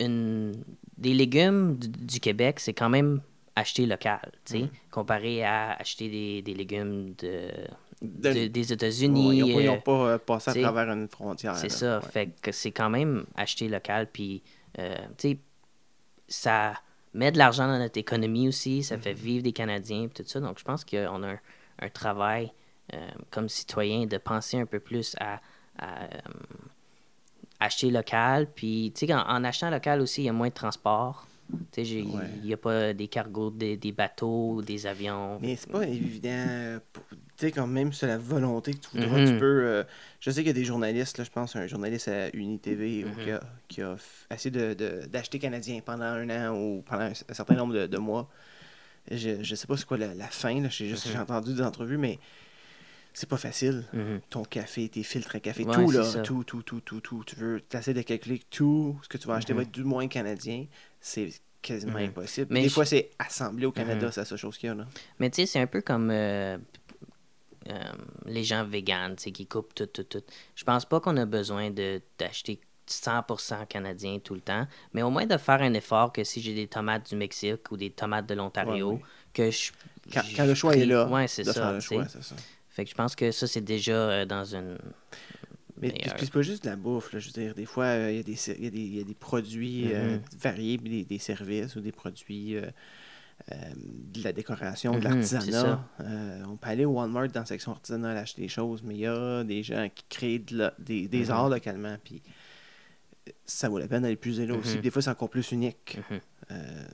[0.00, 0.64] une...
[1.00, 3.20] des légumes du, du Québec, c'est quand même
[3.56, 7.50] acheter local, tu sais, comparé à acheter des, des légumes de,
[8.00, 9.38] De- de- des Ouais, États-Unis.
[9.38, 11.56] ils n'ont pas, euh, pas, euh, passé à travers une frontière.
[11.56, 11.98] c'est ça.
[11.98, 12.06] Ouais.
[12.10, 14.06] Fait que c'est quand même acheter local.
[14.12, 14.42] Puis,
[14.78, 15.38] euh, tu sais,
[16.28, 16.74] ça
[17.12, 18.82] met de l'argent dans notre économie aussi.
[18.82, 19.00] Ça Mm-hmm.
[19.00, 20.08] fait vivre des Canadiens.
[20.14, 20.40] Tout ça.
[20.40, 21.38] Donc, je pense qu'on a un,
[21.80, 22.52] un travail
[22.94, 22.98] euh,
[23.30, 25.40] comme citoyen de penser un peu plus à,
[25.78, 26.04] à,
[27.60, 28.48] acheter local.
[28.54, 31.26] Puis, tu sais, en, en achetant local aussi, il y a moins de transport.
[31.72, 32.28] Tu sais, il Ouais.
[32.42, 35.38] n'y a pas des cargos, des, des bateaux, des avions.
[35.40, 36.80] Mais c'est pas évident.
[37.36, 39.24] Tu sais, quand même, c'est la volonté que tu voudras, Mhm.
[39.26, 39.64] tu peux.
[39.66, 39.84] euh,
[40.18, 43.10] je sais qu'il y a des journalistes, là, je pense un journaliste à UniTV Mhm.
[43.12, 43.96] ou qui, a, qui a
[44.32, 47.86] essayé de- de- d'acheter canadien pendant un an ou pendant un, un certain nombre de,
[47.86, 48.28] de mois.
[49.10, 51.12] Je, je sais pas c'est quoi la, la fin, j'ai juste Mhm.
[51.12, 52.18] j'ai entendu des entrevues, mais
[53.12, 53.84] c'est pas facile.
[53.92, 54.20] Mhm.
[54.30, 56.20] Ton café, tes filtres à café, Ouais, tout, là, ça.
[56.20, 57.24] tout, tout, tout, tout, tout.
[57.26, 59.66] Tu veux t'essayer de calculer que tout ce que tu vas acheter va Mhm.
[59.66, 60.66] être du moins canadien.
[61.00, 61.30] C'est
[61.62, 62.06] quasiment Mhm.
[62.08, 62.46] impossible.
[62.50, 64.74] Mais des je- fois, c'est assemblé au Canada, c'est la seule chose qu'il y a.
[64.74, 64.86] Là.
[65.18, 66.56] Mais tu sais, c'est un peu comme euh,
[67.68, 67.82] euh,
[68.26, 70.22] les gens véganes, tu sais, qui coupent tout, tout, tout.
[70.54, 75.10] Je pense pas qu'on a besoin de d'acheter 100% canadien tout le temps, mais au
[75.10, 78.26] moins de faire un effort que si j'ai des tomates du Mexique ou des tomates
[78.26, 79.00] de l'Ontario, Ouais,
[79.32, 79.70] que je...
[80.12, 81.78] Quand, le choix est là, Ouais, ça, c'est ça.
[82.80, 84.78] Fait que je pense que ça, c'est déjà euh, dans une...
[85.82, 88.10] Mais puis- c'est pas juste de la bouffe, là, je veux dire, des fois, euh,
[88.10, 90.22] il y, y, a des- il y a des produits euh, Mhm.
[90.38, 92.62] variés, des, des services ou des produits, euh,
[93.52, 95.86] de la décoration, de Mhm, c'est l'artisanat.
[96.00, 99.00] Euh, on peut aller au Walmart dans la section artisanat acheter des choses, mais il
[99.00, 101.30] y a des gens qui créent de la- des, des Mhm.
[101.32, 102.22] arts localement, puis
[103.44, 104.78] ça vaut la peine d'aller plus là aussi.
[104.78, 105.98] Des fois, c'est encore plus unique
[106.50, 106.84] euh,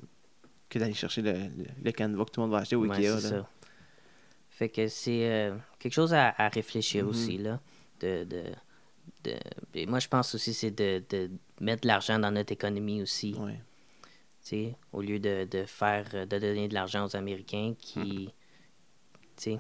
[0.69, 2.97] que d'aller chercher le, le, le canevas que tout le monde va acheter au Ouais,
[2.97, 3.19] Ikea.
[3.21, 3.41] c'est là.
[3.41, 3.49] ça.
[4.57, 7.11] Fait que c'est euh, quelque chose à, à réfléchir Mhm.
[7.11, 7.61] aussi, là.
[8.01, 8.43] De, de,
[9.25, 9.39] de-
[9.75, 13.35] et moi, je pense aussi c'est de, de mettre de l'argent dans notre économie aussi.
[14.41, 18.31] Sais, au lieu de, de faire, euh, de donner de l'argent aux Américains qui,
[19.37, 19.59] tu sais.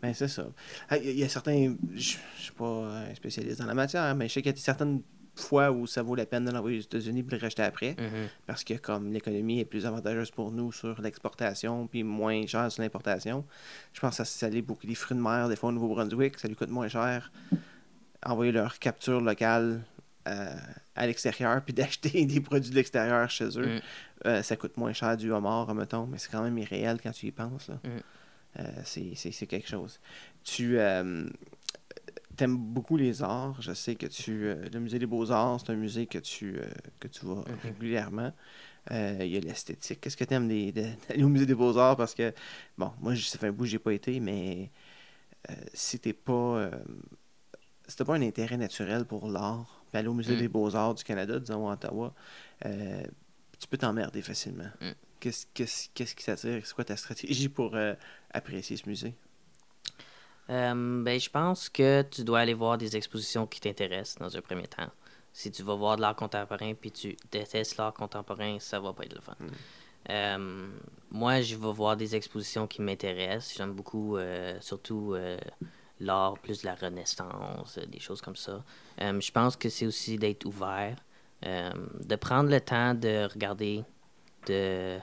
[0.00, 0.46] Ben, c'est ça.
[0.92, 1.74] Il y, a certains.
[1.94, 2.66] Je je suis pas
[3.08, 5.02] un spécialiste dans la matière, mais je sais qu'il y a certaines
[5.36, 7.90] fois où ça vaut la peine de l'envoyer aux États-Unis pour le racheter après.
[7.98, 8.28] Mhm.
[8.46, 12.82] Parce que comme l'économie est plus avantageuse pour nous sur l'exportation, puis moins cher sur
[12.82, 13.44] l'importation,
[13.92, 14.86] je pense que ça, beaucoup.
[14.86, 17.30] Les fruits de mer, des fois au Nouveau-Brunswick, ça lui coûte moins cher
[18.24, 19.82] envoyer leur capture locale
[20.26, 20.56] euh,
[20.94, 23.76] à l'extérieur, puis d'acheter des produits de l'extérieur chez eux.
[23.76, 23.80] Mm.
[24.26, 27.26] Euh, ça coûte moins cher du homard, mettons, mais c'est quand même irréel quand tu
[27.26, 27.68] y penses.
[27.68, 27.78] Là.
[27.84, 28.00] Mm.
[28.58, 30.00] Euh, c'est, quelque chose.
[30.42, 31.26] Tu euh,
[32.44, 33.60] aimes beaucoup les arts.
[33.62, 34.44] Je sais que tu.
[34.46, 36.64] euh, le musée des Beaux-Arts, c'est un musée que tu, euh,
[37.00, 37.44] que tu vas Mhm.
[37.62, 38.32] régulièrement.
[38.90, 40.00] Euh, Il y a l'esthétique.
[40.00, 40.48] Qu'est-ce que tu aimes
[41.08, 41.96] d'aller au musée des Beaux-Arts?
[41.96, 42.32] Parce que,
[42.78, 44.70] bon, moi, j- ça fait un bout que j'ai pas été, mais
[45.74, 46.70] si t'es pas.
[47.88, 50.38] si t'as pas un intérêt naturel pour l'art, puis aller au musée Mm.
[50.38, 52.12] des Beaux-Arts du Canada, disons à Ottawa,
[52.64, 54.70] tu peux t'emmerder facilement.
[54.80, 54.90] Mm.
[55.20, 56.60] Qu'est-ce, qu'est-ce, qu'est-ce qui t'attire?
[56.66, 57.76] C'est quoi ta stratégie pour
[58.32, 59.14] apprécier ce musée?
[60.50, 64.40] Euh, ben, je pense que tu dois aller voir des expositions qui t'intéressent dans un
[64.40, 64.90] premier temps.
[65.32, 69.04] Si tu vas voir de l'art contemporain puis tu détestes l'art contemporain, ça va pas
[69.04, 69.36] être le fun.
[70.08, 70.68] Euh,
[71.10, 73.54] moi, je vais voir des expositions qui m'intéressent.
[73.56, 75.14] J'aime beaucoup, euh, surtout
[75.98, 78.64] l'art plus de la Renaissance, des choses comme ça.
[78.98, 80.96] Je pense que c'est aussi d'être ouvert,
[81.42, 83.84] de prendre le temps de regarder,
[84.46, 84.98] de,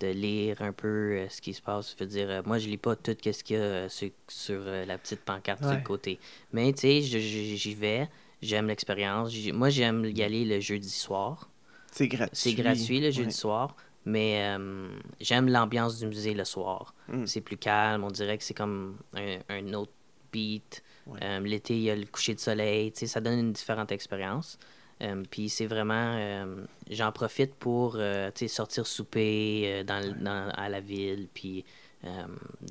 [0.00, 1.94] de lire un peu euh, ce qui se passe.
[1.98, 4.10] Je veux dire, euh, moi, je lis pas tout ce qu'il y a euh, sur,
[4.28, 5.76] sur, la petite pancarte sur Ouais.
[5.78, 6.18] le côté.
[6.52, 8.08] Mais, tu sais, j'y vais,
[8.42, 9.32] j'aime l'expérience.
[9.52, 11.48] Moi, j'aime y aller le jeudi soir.
[11.92, 12.36] C'est gratuit.
[12.36, 13.32] C'est gratuit le jeudi Ouais.
[13.32, 14.88] soir, mais euh,
[15.20, 16.94] j'aime l'ambiance du musée le soir.
[17.08, 17.24] Mm.
[17.26, 19.92] C'est plus calme, on dirait que c'est comme un, un autre
[20.30, 20.82] beat.
[21.06, 21.18] Ouais.
[21.22, 23.92] Euh, L'été, il y a le coucher de soleil, tu sais, ça donne une différente
[23.92, 24.58] expérience.
[25.02, 30.80] Euh, Puis c'est vraiment, euh, j'en profite pour euh, sortir souper dans, dans- à la
[30.80, 31.64] ville, puis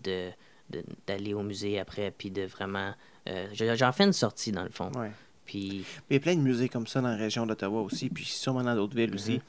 [0.03, 0.31] de
[1.05, 2.91] d'aller au musée après, puis de vraiment...
[3.29, 4.91] euh, je- J'en fais une sortie, dans le fond.
[4.95, 5.11] Ouais.
[5.45, 8.25] Puis Il y a plein de musées comme ça dans la région d'Ottawa aussi, puis
[8.25, 9.39] sûrement dans d'autres villes aussi, Mhm.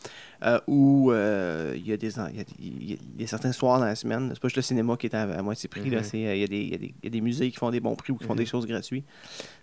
[0.44, 3.24] euh, où euh, il y, a des, il y a, il y a- il y
[3.24, 5.42] a certains soirs dans la semaine, c'est pas juste le cinéma qui est à, à
[5.42, 6.04] moitié prix, là, Mhm.
[6.04, 7.50] c'est, euh, il, y a des, il, y a des, il y a des musées
[7.50, 8.38] qui font des bons prix ou qui font Mhm.
[8.38, 9.06] des choses gratuites.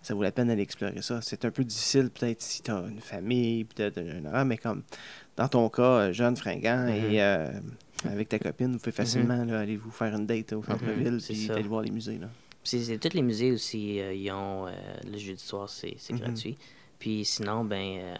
[0.01, 1.21] Ça vaut la peine d'aller explorer ça.
[1.21, 4.81] C'est un peu difficile peut-être si tu as une famille, peut-être un horaire, mais comme
[5.37, 6.89] dans ton cas, jeune, fringant, Mhm.
[7.11, 7.51] et euh,
[8.05, 11.19] avec ta copine, vous pouvez facilement là, aller vous faire une date au centre-ville, Mhm,
[11.19, 11.53] ça.
[11.53, 12.17] aller voir les musées.
[12.17, 12.27] Là.
[12.63, 14.71] C'est, tous les musées aussi, euh, ils ont euh,
[15.05, 16.19] le jeudi soir, c'est, Mhm.
[16.19, 16.57] gratuit.
[16.99, 18.15] Puis sinon, ben, euh,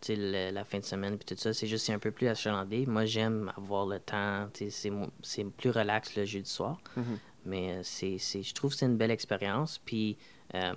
[0.00, 2.28] tu sais, le- la fin de semaine, puis tout ça, c'est juste un peu plus
[2.28, 2.86] achalandé.
[2.86, 4.90] Moi, j'aime avoir le temps, tu sais,
[5.22, 6.80] c'est, plus relax le jeudi soir.
[6.96, 7.18] Mhm.
[7.46, 9.80] Mais euh, c'est, je trouve que c'est une belle expérience.
[9.84, 10.16] Puis
[10.54, 10.72] euh,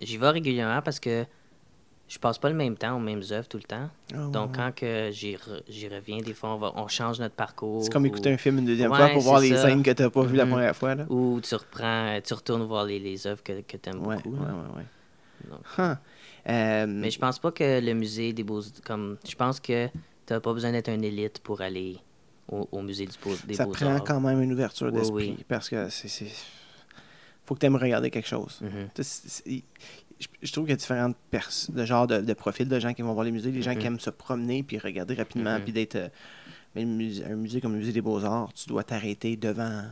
[0.00, 1.24] j'y vais régulièrement parce que
[2.08, 3.90] je passe pas le même temps aux mêmes œuvres tout le temps.
[4.14, 4.56] Ah, Donc ouais.
[4.56, 7.84] quand que j'y, re- j'y reviens, des fois, on, va, on change notre parcours.
[7.84, 9.62] C'est comme écouter ou- un film une deuxième Ouais, fois pour voir les ça.
[9.68, 10.50] scènes que tu n'as pas vues la Mhm.
[10.52, 10.94] première fois.
[10.94, 11.04] Là.
[11.10, 14.36] Ou tu reprends, tu retournes voir les, les œuvres que, que tu aimes Ouais, beaucoup.
[14.36, 15.94] Donc, Huh.
[16.48, 19.88] Euh, Mais je pense pas que le musée des beaux comme je pense que
[20.26, 21.98] t'as pas besoin d'être un élite pour aller
[22.50, 23.12] au, au musée du
[23.46, 25.44] des ça beaux prend quand même une ouverture d'esprit oui.
[25.46, 26.26] parce que c'est c'est-
[27.44, 28.58] faut que tu aimes regarder quelque chose.
[28.62, 28.88] Mhm.
[28.94, 29.62] Tu sais, c'est- c'est-
[30.42, 31.16] Je, trouve qu'il y a différentes
[31.68, 33.86] de genres de, de profils de gens qui vont voir les musées, les gens qui
[33.86, 36.08] aiment se promener puis regarder rapidement puis d'être euh,
[36.74, 39.84] mais le musée- un musée comme le musée des Beaux-Arts, tu dois t'arrêter devant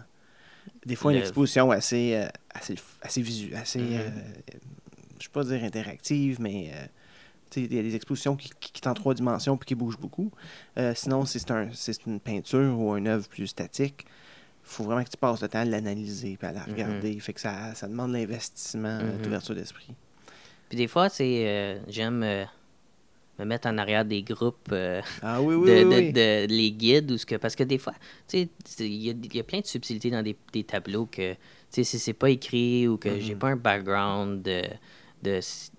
[0.84, 3.94] des fois une exposition assez euh, assez assez visuelle, assez Mhm.
[4.00, 4.10] euh,
[5.20, 6.72] je ne pas dire interactive mais
[7.50, 9.66] tu sais, il y a des expositions qui, qui, qui sont en trois dimensions puis
[9.66, 10.32] qui bougent beaucoup.
[10.94, 14.82] Sinon, si c'est un, si c'est une peinture ou une œuvre plus statique, il faut
[14.82, 16.72] vraiment que tu passes le temps à l'analyser puis à la Mhm.
[16.72, 17.20] regarder.
[17.20, 19.22] Fait que ça, ça demande l'investissement euh, Mhm.
[19.22, 19.94] d'ouverture d'esprit.
[20.68, 22.44] Puis des fois, c'est euh, j'aime euh,
[23.38, 25.84] me mettre en arrière des groupes euh, Ah oui, oui, de, oui.
[25.84, 26.12] de- oui.
[26.12, 27.92] de- les guides ou ce que parce que des fois,
[28.28, 31.32] tu sais, c'est- il y y a plein de subtilités dans des, des tableaux que
[31.34, 31.38] tu
[31.70, 33.38] sais si c'est pas écrit ou que j'ai Mhm.
[33.40, 34.62] pas un background de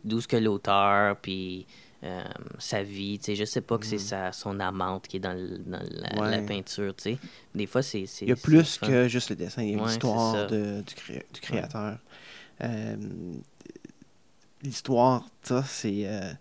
[0.04, 1.66] d'où ce que l'auteur puis
[2.04, 2.24] euh,
[2.60, 5.34] sa vie, tu sais, je sais pas que c'est sa son amante qui est dans,
[5.34, 5.80] le- dans
[6.26, 7.18] la, peinture, tu sais.
[7.56, 9.88] Des fois c'est Il y a plus que juste le dessin, il y a Ouais,
[9.88, 11.98] l'histoire du, cré- du créateur.
[12.62, 12.96] Euh,
[14.64, 16.06] l'histoire, ça, c'est.
[16.08, 16.34] euh,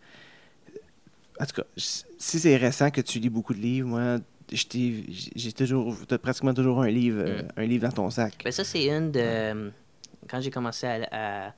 [1.41, 4.19] En tout cas, si c'est récent que tu lis beaucoup de livres, moi,
[4.51, 5.95] j'ai toujours.
[6.09, 7.49] T'as pratiquement toujours un livre, euh, Mm.
[7.57, 8.35] un livre dans ton sac.
[8.45, 9.71] Ben ça, c'est une de...
[10.29, 11.55] Quand j'ai commencé à,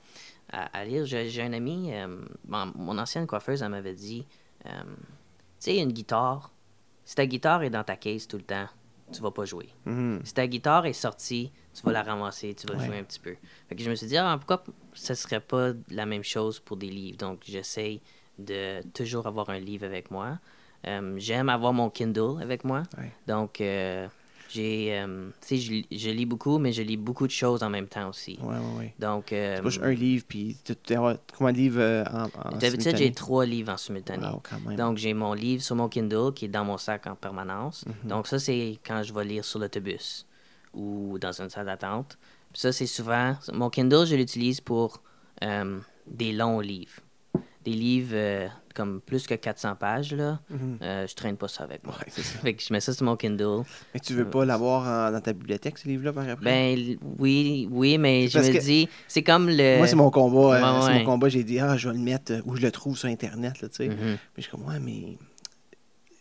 [0.51, 4.25] à, lire, j'ai un ami, euh, bon, mon ancienne coiffeuse, elle m'avait dit,
[4.65, 4.85] euh, tu
[5.59, 6.51] sais, une guitare,
[7.05, 8.67] si ta guitare est dans ta case tout le temps,
[9.11, 9.69] tu vas pas jouer.
[9.85, 10.21] Mhm.
[10.23, 12.85] Si ta guitare est sortie, tu vas la ramasser, tu vas Ouais.
[12.85, 13.35] jouer un petit peu.
[13.67, 16.77] Fait que je me suis dit, ah, pourquoi ce serait pas la même chose pour
[16.77, 17.17] des livres?
[17.17, 18.01] Donc, j'essaye
[18.37, 20.39] de toujours avoir un livre avec moi.
[20.87, 22.83] Euh, J'aime avoir mon Kindle avec moi.
[22.97, 23.11] Ouais.
[23.27, 24.07] Donc, euh,
[24.49, 27.61] J'ai, euh, tu sais, je, lis- je lis beaucoup, mais je lis beaucoup de choses
[27.63, 28.37] en même temps aussi.
[28.41, 28.95] Ouais, ouais, ouais.
[28.99, 32.03] Donc, euh, C'est pas juste un livre, puis tu tu as combien de livres euh,
[32.05, 34.25] en, en d'habitude, j'ai trois livres en simultané.
[34.25, 34.75] Wow, quand même.
[34.75, 37.85] Donc, j'ai mon livre sur mon Kindle qui est dans mon sac en permanence.
[37.85, 38.09] Mhm.
[38.09, 40.25] Donc, ça, c'est quand je vais lire sur l'autobus
[40.73, 42.17] ou dans une salle d'attente.
[42.53, 43.37] Ça, c'est souvent.
[43.53, 45.01] Mon Kindle, je l'utilise pour
[45.43, 47.01] euh, des longs livres.
[47.69, 50.39] Des livres euh, comme plus que 400 pages, là.
[50.81, 51.93] Euh, je traîne pas ça avec moi.
[51.99, 52.39] Ouais, c'est ça.
[52.41, 53.63] Fait que je mets ça sur mon Kindle.
[53.93, 56.45] Mais tu veux pas l'avoir en- dans ta bibliothèque, ce livre-là, par après?
[56.45, 59.77] Ben oui, oui, mais je me que- dis, c'est comme le.
[59.77, 60.55] Moi, c'est mon combat.
[60.57, 61.29] euh, Ouais, c'est mon combat.
[61.29, 63.69] J'ai dit, ah, je vais le mettre euh, où je le trouve sur Internet, là,
[63.69, 63.87] tu sais.
[63.89, 63.95] Mhm.
[63.99, 65.17] Mais je suis comme, ouais, mais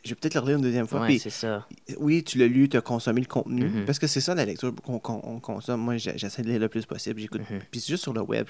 [0.05, 1.01] je vais peut-être le relire une deuxième fois.
[1.01, 1.67] Ouais, Puis, c'est ça.
[1.99, 3.65] oui, tu l'as lu, tu as consommé le contenu.
[3.69, 3.85] Mhm.
[3.85, 5.81] Parce que c'est ça la lecture qu'on qu'on- on consomme.
[5.81, 7.21] Moi, j'essaie de lire le plus possible.
[7.21, 7.43] J'écoute.
[7.51, 7.61] Mhm.
[7.71, 8.47] Puis c'est juste sur le web,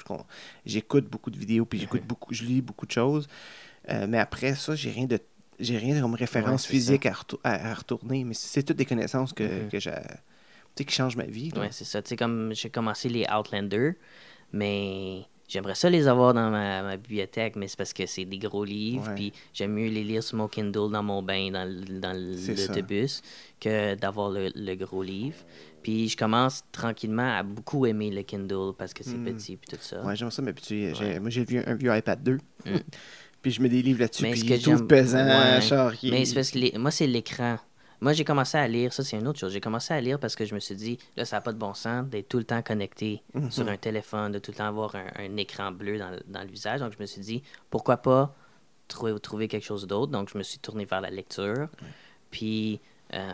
[0.66, 2.06] j'écoute beaucoup de vidéos, puis j'écoute Mhm.
[2.08, 3.26] beaucoup, je lis beaucoup de choses.
[3.88, 5.18] Euh, mais après ça, j'ai rien de
[5.60, 8.22] j'ai rien comme référence physique à, retour- à- à retourner.
[8.22, 9.68] Mais c'est toutes des connaissances que, Mhm.
[9.70, 9.90] que j'ai.
[9.90, 9.96] Tu
[10.76, 11.50] sais, qui changent ma vie.
[11.56, 12.00] Ouais, c'est ça.
[12.00, 13.94] Tu sais, comme j'ai commencé les Outlander,
[14.52, 18.38] mais j'aimerais ça les avoir dans ma, ma bibliothèque, mais c'est parce que c'est des
[18.38, 21.68] gros livres, puis j'aime mieux les lire sur mon Kindle dans mon bain, dans,
[22.00, 23.22] dans l'autobus,
[23.60, 25.38] que d'avoir le, le gros livre.
[25.82, 29.24] Puis je commence tranquillement à beaucoup aimer le Kindle parce que c'est Mm.
[29.24, 30.04] petit, puis tout ça.
[30.04, 30.92] Ouais, j'aime ça m'habituer.
[30.94, 31.20] J'ai- Ouais.
[31.20, 32.32] Moi, j'ai vu un vieux iPad 2.
[32.32, 32.38] Mm.
[33.42, 34.24] puis je mets des livres là-dessus.
[34.24, 35.60] Mais Puis tout j'aime- pesant, Ouais.
[36.02, 37.58] Mais parce que les- moi, c'est l'écran.
[38.00, 39.52] Moi, j'ai commencé à lire, ça c'est une autre chose.
[39.52, 41.58] J'ai commencé à lire parce que je me suis dit, là, ça n'a pas de
[41.58, 43.50] bon sens d'être tout le temps connecté Mhm.
[43.50, 46.42] sur un téléphone, de tout le temps avoir un, un écran bleu dans, le- dans
[46.42, 46.80] le visage.
[46.80, 48.34] Donc, je me suis dit, pourquoi pas
[48.86, 50.12] trouver, trouver quelque chose d'autre?
[50.12, 51.68] Donc, je me suis tourné vers la lecture.
[52.30, 52.80] Puis,
[53.14, 53.32] euh,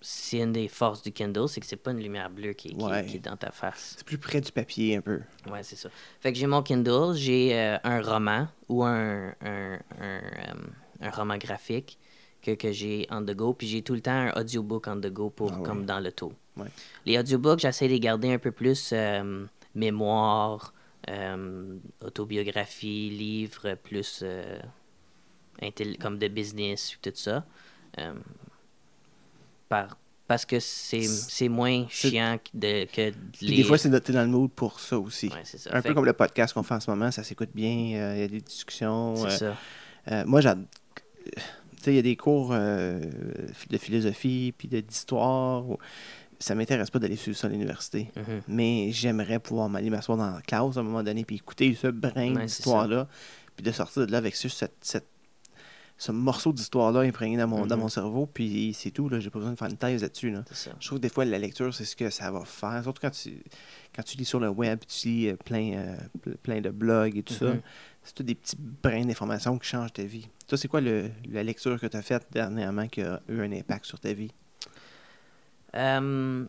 [0.00, 2.74] c'est une des forces du Kindle, c'est que c'est pas une lumière bleue qui, est-
[2.74, 3.06] qui est- Ouais.
[3.06, 3.94] qui est dans ta face.
[3.98, 5.20] C'est plus près du papier un peu.
[5.50, 5.88] Ouais, c'est ça.
[6.20, 10.20] Fait que j'ai mon Kindle, j'ai euh, un roman ou un, un, un, euh,
[11.00, 11.98] un roman graphique
[12.44, 15.06] que, que j'ai on the go, puis j'ai tout le temps un audiobook on the
[15.12, 15.62] go pour Ah ouais.
[15.64, 16.32] comme dans l'auto.
[16.56, 16.68] Ouais.
[17.06, 20.72] Les audiobooks, j'essaie de les garder un peu plus euh, mémoire,
[21.10, 24.58] euh, autobiographie, livre plus euh,
[25.60, 27.44] intel- comme de business, tout ça.
[27.98, 28.12] Euh,
[29.68, 33.56] par, parce que c'est moins chiant que de, que de lire.
[33.58, 35.28] des fois, c'est noté dans le mood pour ça aussi.
[35.28, 35.70] Ouais, c'est ça.
[35.72, 37.70] Un Fait peu que comme le podcast qu'on fait en ce moment, ça s'écoute bien,
[37.70, 39.16] il y a des discussions.
[39.28, 39.38] C'est
[40.06, 40.24] ça.
[40.24, 40.66] moi, j'ad-
[41.24, 41.42] tu sais,
[41.90, 43.00] il y a des cours euh,
[43.70, 45.68] de philosophie puis d'histoire.
[45.68, 45.78] où-
[46.40, 48.10] Ça m'intéresse pas d'aller suivre ça à l'université.
[48.16, 48.42] Mhm.
[48.48, 51.86] Mais j'aimerais pouvoir m'aller m'asseoir dans la classe à un moment donné puis écouter ce
[51.86, 53.08] brin Ouais, d'histoire-là.
[53.56, 55.06] Puis de sortir de là avec juste cette, cette-
[55.96, 57.82] ce morceau d'histoire-là imprégné dans mon, dans Mhm.
[57.82, 58.26] mon cerveau.
[58.26, 59.08] Puis c'est tout.
[59.20, 60.30] J'ai pas besoin de faire une thèse là-dessus.
[60.30, 60.44] Là.
[60.80, 62.82] Je trouve que des fois, la lecture, c'est ce que ça va faire.
[62.82, 63.42] Surtout quand tu,
[63.94, 67.16] quand tu lis sur le web, tu lis euh, plein, euh, ple- plein de blogs
[67.16, 67.46] et tout ça.
[67.54, 67.60] Mhm.
[68.02, 70.28] C'est tout des petits brins d'informations qui changent ta vie.
[70.48, 73.52] Toi, c'est quoi le- la lecture que tu as faite dernièrement qui a eu un
[73.52, 74.30] impact sur ta vie?
[75.76, 76.44] Euh,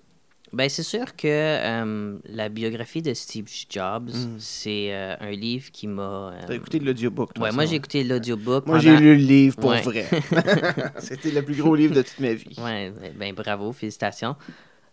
[0.53, 4.35] ben, c'est sûr que euh, la biographie de Steve Jobs, Mm.
[4.39, 6.31] c'est euh, un livre qui m'a.
[6.33, 8.65] euh, Tu as écouté l'audiobook, toi, Ouais, moi j'ai écouté l'audiobook.
[8.65, 9.81] Moi, pendant- j'ai lu le livre pour Ouais.
[9.81, 10.05] vrai.
[10.99, 12.55] C'était le plus gros livre de toute ma vie.
[12.57, 14.35] Ouais, ben, ben, bravo, félicitations.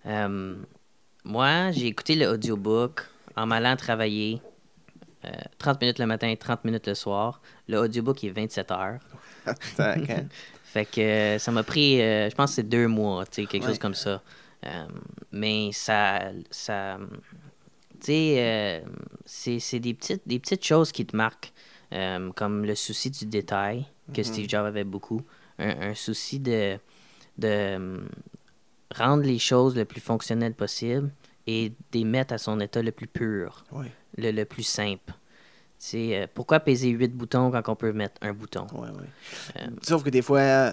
[0.06, 0.56] Euh,
[1.24, 4.40] moi, j'ai écouté l'audiobook en m'allant travailler.
[5.24, 7.40] euh, 30 minutes le matin, 30 minutes le soir.
[7.68, 8.98] Le audiobook est 27 heures.
[9.78, 10.24] Hein?
[10.64, 13.68] Fait que ça m'a pris, je pense que c'est deux mois, tu sais, quelque Ouais.
[13.68, 14.20] chose comme ça.
[14.66, 14.86] Euh,
[15.32, 16.98] mais ça, ça
[18.00, 18.80] tu sais, euh,
[19.24, 21.52] c'est c'est des petites, des petites choses qui te marquent,
[21.92, 24.24] euh, comme le souci du détail, que Mhm.
[24.24, 25.22] Steve Jobs avait beaucoup.
[25.58, 26.78] Un, un souci de,
[27.38, 28.00] de
[28.94, 31.10] rendre les choses le plus fonctionnelles possible
[31.46, 35.12] et de les mettre à son état le plus pur, Oui, le, le plus simple.
[35.78, 38.66] Sais, euh, pourquoi peser huit boutons quand on peut mettre un bouton?
[38.74, 39.06] oui, oui.
[39.56, 40.72] Euh, Sauf que des fois,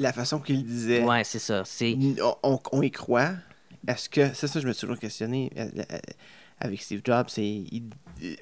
[0.00, 1.62] la façon qu'il disait, Ouais, c'est ça.
[1.64, 3.32] C'est on, on- on y croit.
[3.86, 5.98] Est-ce que, c'est ça, je me suis toujours questionné euh, euh,
[6.58, 7.90] avec Steve Jobs, c'est il-
[8.22, 8.34] euh,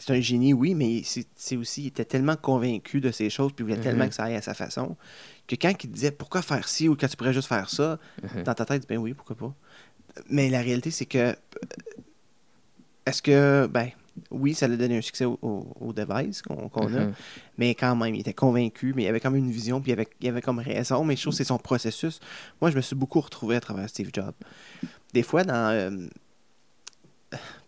[0.00, 3.52] c'est un génie, oui, mais c'est c'est aussi, il était tellement convaincu de ces choses,
[3.52, 3.82] puis il voulait Mhm.
[3.82, 4.96] tellement que ça aille à sa façon,
[5.46, 8.44] que quand il disait pourquoi faire ci ou quand tu pourrais juste faire ça, Mhm.
[8.44, 9.54] dans ta tête, ben oui, pourquoi pas.
[10.30, 11.32] Mais la réalité, c'est que, euh,
[13.06, 13.90] est-ce que, ben,
[14.30, 17.14] oui, ça a donné un succès au, au- au device qu'on a, Mhm.
[17.58, 19.94] mais quand même, il était convaincu, mais il avait quand même une vision, puis il
[19.94, 22.20] avait, il avait comme raison, mais je trouve que c'est son processus.
[22.60, 24.34] Moi, je me suis beaucoup retrouvé à travers Steve Jobs.
[25.14, 25.70] Des fois, dans.
[25.72, 26.06] euh,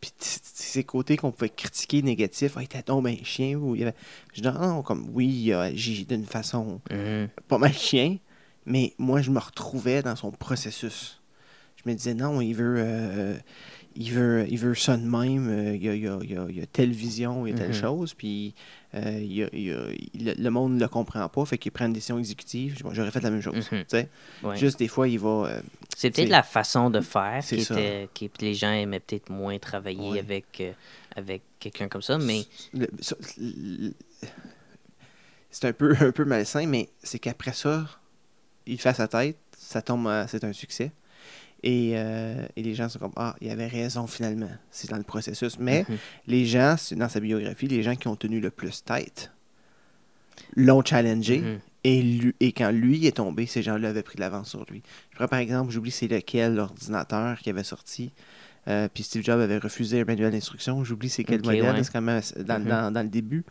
[0.00, 3.82] puis ces côtés qu'on pouvait critiquer négatifs, ah, il était donc ben chien, ou il
[3.82, 3.94] avait.
[4.32, 7.28] Je dis, non, comme, oui, il a agi d'une façon Mhm.
[7.48, 8.16] pas mal chien,
[8.64, 11.16] mais moi, je me retrouvais dans son processus.
[11.82, 13.38] je me disais, non, il veut, euh,
[13.96, 16.18] il veut, il veut ça de même, euh, il, y a, il y a-
[16.48, 17.74] il y a- telle vision, il y a telle Mhm.
[17.80, 18.54] chose, puis
[18.94, 22.18] euh, il y a- le monde ne le comprend pas, fait qu'il prend une décision
[22.18, 22.76] exécutive.
[22.92, 23.68] J'aurais fait la même chose.
[23.72, 23.84] Mhm.
[24.44, 24.56] Ouais.
[24.56, 25.28] Juste des fois, il va.
[25.48, 25.60] euh,
[25.96, 30.10] C'est peut-être la façon de faire qui était, qui les gens aimaient peut-être moins travailler
[30.12, 30.18] Ouais.
[30.20, 30.62] avec,
[31.16, 32.42] avec quelqu'un comme ça, mais
[35.50, 37.86] c'est un peu, un peu malsain, mais c'est qu'après ça,
[38.66, 40.92] il fait sa tête, ça tombe, c'est un succès.
[41.62, 44.48] Et, euh, et les gens sont comme Ah, il avait raison finalement.
[44.70, 45.58] C'est dans le processus.
[45.58, 45.96] Mais Mhm.
[46.26, 49.30] les gens, dans sa biographie, les gens qui ont tenu le plus tête
[50.56, 51.38] l'ont challengé.
[51.38, 51.58] Mhm.
[51.84, 54.82] Et, lui- et quand lui est tombé, ces gens-là avaient pris de l'avance sur lui.
[55.10, 58.10] Je prends par exemple, j'oublie c'est lequel l'ordinateur qui avait sorti.
[58.68, 60.84] Euh, puis Steve Jobs avait refusé un manuel d'instruction.
[60.84, 61.82] J'oublie c'est quel Ok, modèle, ouais.
[61.82, 62.66] c'est quand même dans, Mhm.
[62.68, 63.42] dans- dans le début.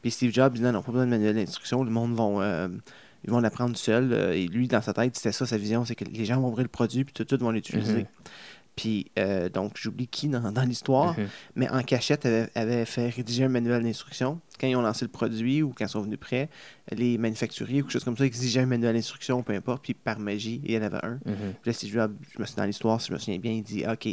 [0.00, 1.84] Puis Steve Jobs dit non, non, pas besoin de manuel d'instruction.
[1.84, 2.68] Le monde vont, euh,
[3.24, 4.12] ils vont l'apprendre seul.
[4.12, 6.48] Euh, et lui, dans sa tête, c'était ça sa vision, c'est que les gens vont
[6.48, 7.92] ouvrir le produit puis tout de suite vont l'utiliser.
[8.02, 8.06] Mhm.
[8.76, 11.28] Puis euh, donc j'oublie qui dans, dans l'histoire Mhm.
[11.54, 14.40] mais en cachette, avait, avait fait rédiger un manuel d'instruction.
[14.60, 16.48] Quand ils ont lancé le produit ou quand ils sont venus prêts,
[16.90, 20.18] les manufacturiers ou quelque chose comme ça exigeaient un manuel d'instruction, peu importe, puis par
[20.18, 21.20] magie, il y en avait un.
[21.24, 21.54] Mhm.
[21.62, 23.84] Puis là, Jobs, je me suis dans l'histoire, si je me souviens bien, il dit
[23.86, 24.08] Ok,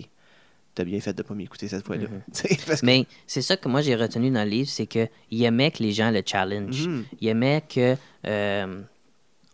[0.75, 2.05] t'as bien fait de pas m'écouter cette fois-là.
[2.31, 5.09] Que- Mais c'est ça que moi j'ai retenu dans le livre, c'est qu'il
[5.43, 6.87] aimait que les gens le challenge.
[7.19, 7.95] Il aimait que
[8.27, 8.81] euh,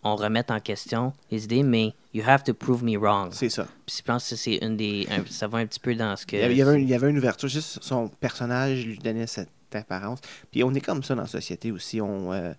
[0.03, 3.29] on remette en question les idées, mais you have to prove me wrong.
[3.33, 3.65] C'est ça.
[3.85, 5.07] Puis je pense que c'est une des.
[5.09, 6.35] un- ça va un petit peu dans ce que.
[6.35, 8.85] Il y, avait, il y avait un- il y avait une ouverture, juste son personnage
[8.85, 10.19] lui donnait cette apparence.
[10.51, 11.99] Puis on est comme ça dans la société aussi.
[11.99, 12.53] On, euh,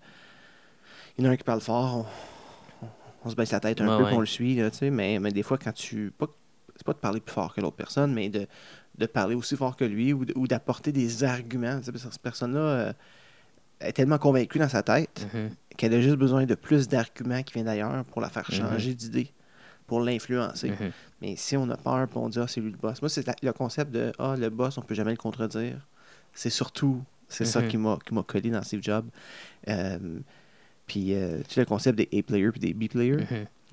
[1.17, 2.05] il y en a un qui parle fort,
[2.81, 2.89] on, on-
[3.25, 4.13] on se baisse la tête un Ouais, peu, ouais.
[4.15, 6.11] on le suit, là, tu sais, mais, mais des fois, quand tu.
[6.17, 6.27] Pas,
[6.75, 8.47] c'est pas de parler plus fort que l'autre personne, mais de,
[8.97, 11.79] de parler aussi fort que lui ou, d'apporter des arguments.
[11.79, 12.93] Tu sais, parce que Cette personne-là euh,
[13.81, 15.49] est tellement convaincue dans sa tête Mhm.
[15.79, 18.57] Qu'elle a juste besoin de plus d'arguments qui viennent d'ailleurs pour la faire Mhm.
[18.57, 19.31] changer d'idée,
[19.87, 20.71] pour l'influencer.
[20.71, 20.91] Mhm.
[21.21, 23.01] Mais si on a peur, puis on dit, ah, c'est lui le boss.
[23.01, 25.87] Moi, c'est le concept de, ah, le boss, on peut jamais le contredire.
[26.33, 27.67] C'est surtout, c'est ça Mhm.
[27.69, 29.07] qui m'a qui m'a collé dans Steve Jobs.
[29.69, 30.19] Euh,
[30.85, 33.25] puis, euh, tu sais, le concept des A-players puis des B-players,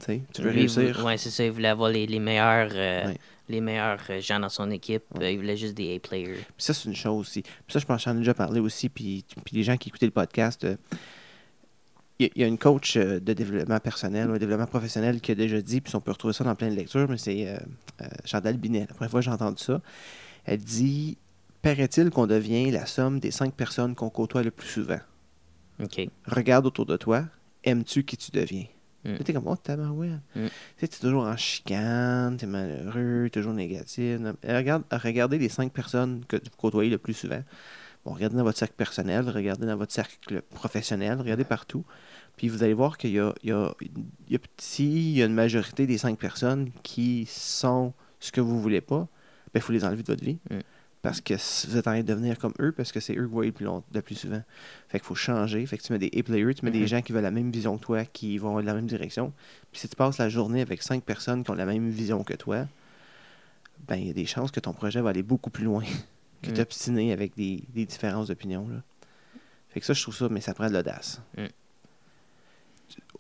[0.05, 1.05] tu veux Lui, réussir?
[1.05, 1.45] ouais, c'est ça.
[1.45, 3.19] Il voulait avoir les, les meilleurs, euh, Ouais.
[3.49, 5.03] les meilleurs gens dans son équipe.
[5.21, 6.35] Il voulait juste des A-players.
[6.35, 7.43] Puis ça, c'est une chose aussi.
[7.43, 8.89] Puis ça, je pense que j'en ai déjà parlé aussi.
[8.91, 10.77] Puis, puis les gens qui écoutaient le podcast, euh,
[12.19, 15.35] il y, a- une coach euh, de développement personnel ou de développement professionnel qui a
[15.35, 17.59] déjà dit, puis on peut retrouver ça dans plein de lectures, mais c'est euh,
[18.03, 18.81] euh, Chantal Binet.
[18.81, 19.81] La première fois que j'ai entendu ça,
[20.45, 21.19] elle dit
[21.63, 25.01] Paraît-il qu'on devient la somme des cinq personnes qu'on côtoie le plus souvent
[25.83, 26.09] OK.
[26.27, 27.25] Regarde autour de toi,
[27.65, 28.65] aimes-tu qui tu deviens?
[29.05, 29.17] Mm.
[29.19, 30.13] T'es comme, oh, tabarouette.
[30.35, 30.47] Mm.
[30.47, 34.19] Tu sais, t'es toujours en chicane, t'es malheureux, toujours négatif.
[34.47, 37.43] Regarde, regardez les cinq personnes que vous côtoyez le plus souvent.
[38.07, 41.85] Bon, regardez dans votre cercle personnel, regardez dans votre cercle professionnel, regardez partout.
[42.37, 45.23] Puis vous allez voir qu'il y a, il y a, il y a, s'il y
[45.25, 49.09] a une majorité des cinq personnes qui sont ce que vous voulez pas,
[49.53, 50.39] ben, il faut les enlever de votre vie.
[50.53, 50.59] Mm.
[51.03, 53.27] Parce que vous êtes en train de devenir comme eux, parce que c'est eux que
[53.27, 54.43] vous voyez le plus, long, le plus souvent.
[54.89, 55.67] Fait qu'il faut changer.
[55.67, 56.87] Fait que tu mets des A-players, tu mets des Mhm.
[56.87, 59.33] gens qui veulent la même vision que toi, qui vont dans la même direction.
[59.73, 62.35] Puis si tu passes la journée avec cinq personnes qui ont la même vision que
[62.35, 62.67] toi,
[63.89, 65.83] ben il y a des chances que ton projet va aller beaucoup plus loin
[66.47, 66.55] que Mm.
[66.55, 68.67] t'obstiner avec des, des différences d'opinion.
[69.71, 71.21] Fait que ça, je trouve ça, mais ça prend de l'audace.
[71.37, 71.47] Mm.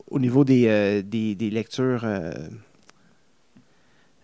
[0.08, 2.30] Au niveau des, euh, des, des lectures euh,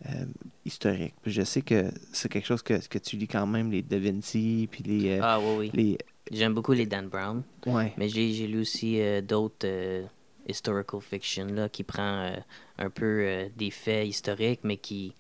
[0.07, 0.24] euh,
[0.64, 3.98] historiques, je sais que c'est quelque chose que, que tu lis quand même, les Da
[3.98, 5.18] Vinci, puis les...
[5.20, 5.70] Ah oui, oui.
[5.74, 5.98] les
[6.30, 7.42] J'aime beaucoup les Dan Brown.
[7.66, 7.92] ouais.
[7.98, 10.05] Mais j'ai j'ai lu aussi d'autres
[10.48, 12.32] historical fiction là, qui prend
[12.78, 15.14] un peu des faits historiques, mais qui,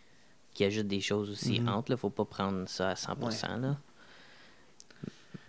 [0.54, 1.68] qui ajoute des choses aussi Mhm.
[1.68, 1.90] entre.
[1.92, 1.96] Là.
[1.96, 3.56] Faut pas prendre ça à 100%.
[3.60, 3.76] Là.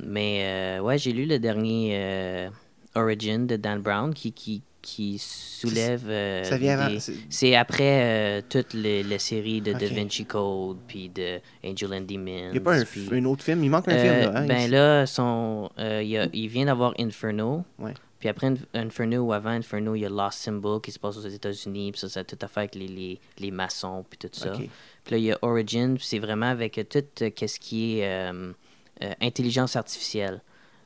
[0.03, 2.49] Mais euh, ouais, j'ai lu le dernier euh,
[2.95, 6.03] Origin de Dan Brown qui, qui, qui soulève.
[6.09, 6.99] euh, ça vient avant.
[7.29, 9.87] c'est- après euh, toute les, la série de Da.
[9.87, 12.47] Vinci Il puis de Angel and Demons.
[12.47, 13.63] Il n'y a pas un, autre film?
[13.63, 14.13] Il manque un film.
[14.33, 14.67] Là, hein, ben ici.
[14.69, 17.63] là, son, il, a- il vient d'avoir Inferno.
[17.79, 17.93] Ouais.
[18.23, 21.17] Puis après Inf- Inferno ou avant Inferno, il y a Lost Symbol qui se passe
[21.17, 21.91] aux États-Unis.
[21.91, 24.05] Puis ça, ça a tout à faire avec les, les, les maçons.
[24.09, 24.51] Puis tout ça.
[24.53, 24.69] Puis
[25.11, 25.95] là, il y a Origin.
[25.97, 28.53] Puis c'est vraiment avec euh, tout euh, qu'est-ce qui est euh,
[29.01, 30.41] euh, intelligence artificielle.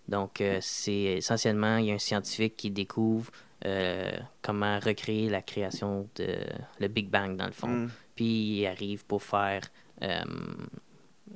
[0.08, 3.30] Donc, c'est essentiellement, il y a un scientifique qui découvre
[4.42, 6.38] comment recréer la création de
[6.80, 7.90] le Big Bang, dans le fond Mm.
[8.16, 9.62] puis il arrive pour faire
[10.02, 10.22] le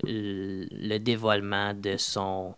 [0.04, 2.56] le dévoilement de son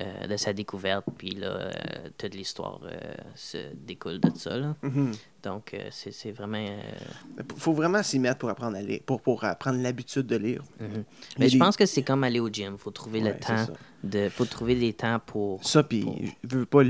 [0.00, 1.70] euh, de sa découverte puis là euh,
[2.18, 2.98] toute l'histoire euh,
[3.34, 4.74] se découle de ça là.
[4.82, 5.12] Mhm.
[5.42, 9.80] donc c'est vraiment euh, faut vraiment s'y mettre pour apprendre à lire, pour, pour apprendre
[9.80, 10.62] l'habitude de lire.
[10.80, 10.88] mhm.
[10.98, 11.04] Il
[11.38, 13.66] mais a je pense que c'est comme aller au gym faut trouver Ouais, le temps
[14.04, 16.18] de faut trouver des temps pour Ça, puis Pour-
[16.50, 16.82] je veux pas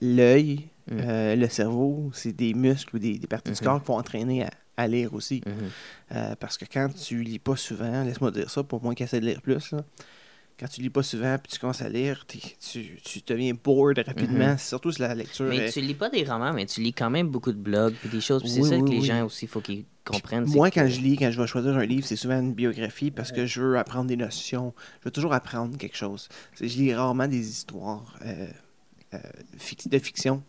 [0.00, 0.98] l'œil, Mm.
[1.00, 3.64] euh, le cerveau, c'est des muscles ou des, des parties du Mhm.
[3.64, 5.40] corps qu'il faut entraîner à, à lire aussi.
[5.46, 6.34] Mhm.
[6.40, 9.26] Parce que quand tu lis pas souvent, laisse-moi dire ça pour moi qui essaie de
[9.26, 9.84] lire plus, là,
[10.62, 12.38] quand tu lis pas souvent puis tu commences à lire, tu,
[13.02, 16.52] tu deviens bored rapidement, surtout si la lecture Mais est- tu lis pas des romans,
[16.52, 18.42] mais tu lis quand même beaucoup de blogs puis des choses.
[18.46, 19.06] c'est Oui, ça oui, que les oui.
[19.06, 20.44] gens aussi, il faut qu'ils comprennent.
[20.46, 23.10] Moi, que- quand je lis, quand je vais choisir un livre, c'est souvent une biographie
[23.10, 24.72] parce que je veux apprendre des notions.
[25.00, 26.28] Je veux toujours apprendre quelque chose.
[26.60, 28.46] Je lis rarement des histoires euh,
[29.14, 29.18] euh,
[29.86, 30.44] de fiction.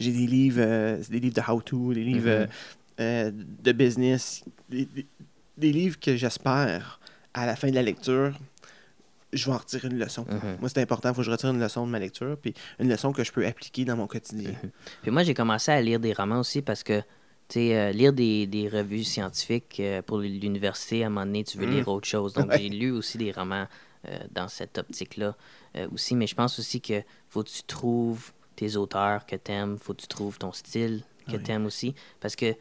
[0.00, 2.48] J'ai des livres, euh, des livres de how-to, des livres
[2.98, 3.46] Mhm.
[3.62, 5.06] de business, des, des-
[5.56, 6.98] des livres que j'espère,
[7.34, 8.36] à la fin de la lecture,
[9.36, 10.24] je vais en retirer une leçon.
[10.28, 10.56] Mhm.
[10.60, 12.88] Moi, c'est important, il faut que je retire une leçon de ma lecture, puis une
[12.88, 14.52] leçon que je peux appliquer dans mon quotidien.
[15.02, 17.04] Puis moi, j'ai commencé à lire des romans aussi parce que, tu
[17.60, 21.58] sais, euh, lire des, des revues scientifiques euh, pour l'université, à un moment donné, tu
[21.58, 21.70] veux Mm.
[21.70, 22.32] lire autre chose.
[22.32, 22.58] Donc, Ouais.
[22.58, 23.66] j'ai lu aussi des romans
[24.08, 25.36] euh, dans cette optique-là
[25.92, 26.14] aussi.
[26.16, 30.00] Mais je pense aussi que faut que tu trouves tes auteurs que t'aimes, faut que
[30.00, 31.42] tu trouves ton style que Oui.
[31.42, 31.94] t'aimes aussi.
[32.20, 32.54] Parce que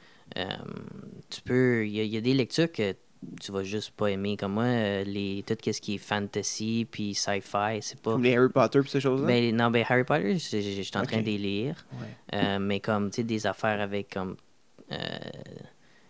[1.29, 1.85] tu peux...
[1.87, 2.95] Il y, y a des lectures que
[3.41, 4.37] tu vas juste pas aimer.
[4.37, 8.11] Comme moi, euh, les, tout ce qui est fantasy puis sci-fi, c'est pas...
[8.13, 9.27] Comme les Harry Potter et ces choses-là?
[9.27, 10.37] Ben, non, ben Harry Potter, je
[10.83, 11.85] suis en train de les lire.
[11.93, 12.37] Ouais.
[12.39, 14.35] Euh, mais comme, tu sais, des affaires avec comme
[14.91, 14.97] euh,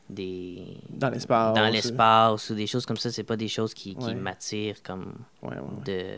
[0.09, 0.77] des...
[0.89, 1.55] Dans l'espace.
[1.55, 4.13] Dans l'espace ou des choses comme ça, c'est pas des choses qui, qui Ouais.
[4.15, 5.55] m'attirent comme Ouais,
[5.85, 6.17] de...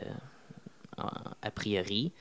[0.98, 2.12] a priori.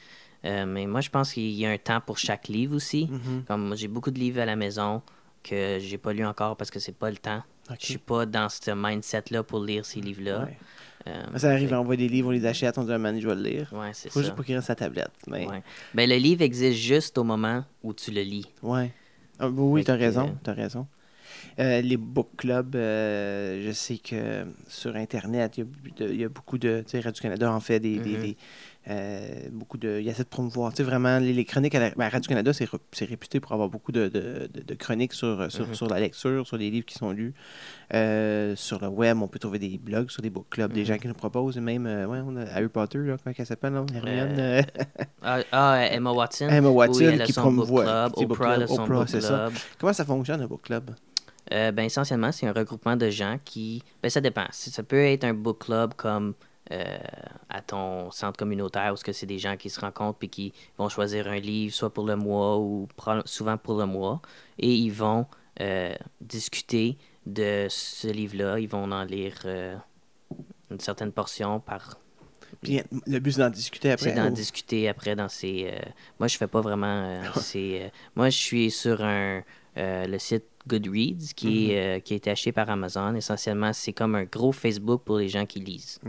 [0.45, 3.09] Euh, mais moi, je pense qu'il y a un temps pour chaque livre aussi.
[3.11, 3.45] Mhm.
[3.49, 5.03] Comme moi, j'ai beaucoup de livres à la maison
[5.43, 7.43] que j'ai pas lu encore parce que c'est pas le temps.
[7.71, 7.77] Ok.
[7.81, 10.45] Je suis pas dans ce mindset-là pour lire ces livres-là.
[10.45, 10.57] Ouais.
[11.09, 13.29] Euh, Ça arrive, on voit des livres, on les achète, on dit un man, je
[13.29, 13.69] vais le lire.
[13.73, 14.27] Ouais, c'est Faut ça.
[14.27, 15.13] juste qu'il reste sa tablette.
[15.29, 15.47] Mais...
[15.47, 15.63] Ouais.
[15.95, 18.47] Ben, le livre existe juste au moment où tu le lis.
[18.63, 18.91] Ouais.
[19.39, 20.87] Ah, oui, Fait t'as raison, t'as raison.
[21.59, 25.67] Euh, les book clubs, euh, je sais que sur Internet, il
[25.99, 26.83] y a, y beaucoup de.
[26.87, 27.99] Tu sais, Radio-Canada en fait des.
[27.99, 28.03] Mhm.
[28.03, 28.37] des,
[28.89, 29.99] euh, beaucoup de.
[30.01, 30.73] Il essaie de promouvoir.
[30.73, 33.53] Tu sais, vraiment, les, les chroniques à la- ben, Radio-Canada, c'est re- c'est réputé pour
[33.53, 35.75] avoir beaucoup de, de- chroniques sur, sur, Mhm.
[35.75, 37.35] sur la lecture, sur les livres qui sont lus.
[37.95, 40.87] Euh, sur le web, on peut trouver des blogs sur des book clubs, des Mhm.
[40.87, 41.57] gens qui nous proposent.
[41.57, 43.75] Et même, euh, ouais, on a Harry Potter, là, comment elle s'appelle,
[44.05, 44.63] euh,
[45.23, 46.49] Ah, ah, Emma Watson.
[46.49, 48.13] Emma Watson Oui, a qui promouvoit club.
[48.17, 49.51] Oprah a c'est ça.
[49.79, 50.91] comment ça fonctionne, un book club?
[51.53, 53.83] Euh, ben, essentiellement, c'est un regroupement de gens qui...
[54.03, 54.47] Ben, ça dépend.
[54.51, 56.35] Ça peut être un book club comme
[56.73, 56.99] euh,
[57.49, 61.29] à ton centre communautaire où c'est des gens qui se rencontrent puis qui vont choisir
[61.29, 62.89] un livre, soit pour le mois ou
[63.25, 64.21] souvent pour le mois,
[64.59, 65.27] et ils vont
[65.61, 68.59] euh, discuter de ce livre-là.
[68.59, 69.77] Ils vont en lire euh,
[70.71, 71.99] une certaine portion par
[72.63, 74.11] Puis le but, c'est d'en discuter après.
[74.11, 75.73] C'est d'en ou- discuter après dans ces.
[76.19, 77.21] Moi, je fais pas vraiment.
[77.37, 79.43] ces, Moi, je suis sur un
[79.77, 83.15] le site Goodreads qui, est, euh, qui a été acheté par Amazon.
[83.15, 86.01] Essentiellement, c'est comme un gros Facebook pour les gens qui lisent.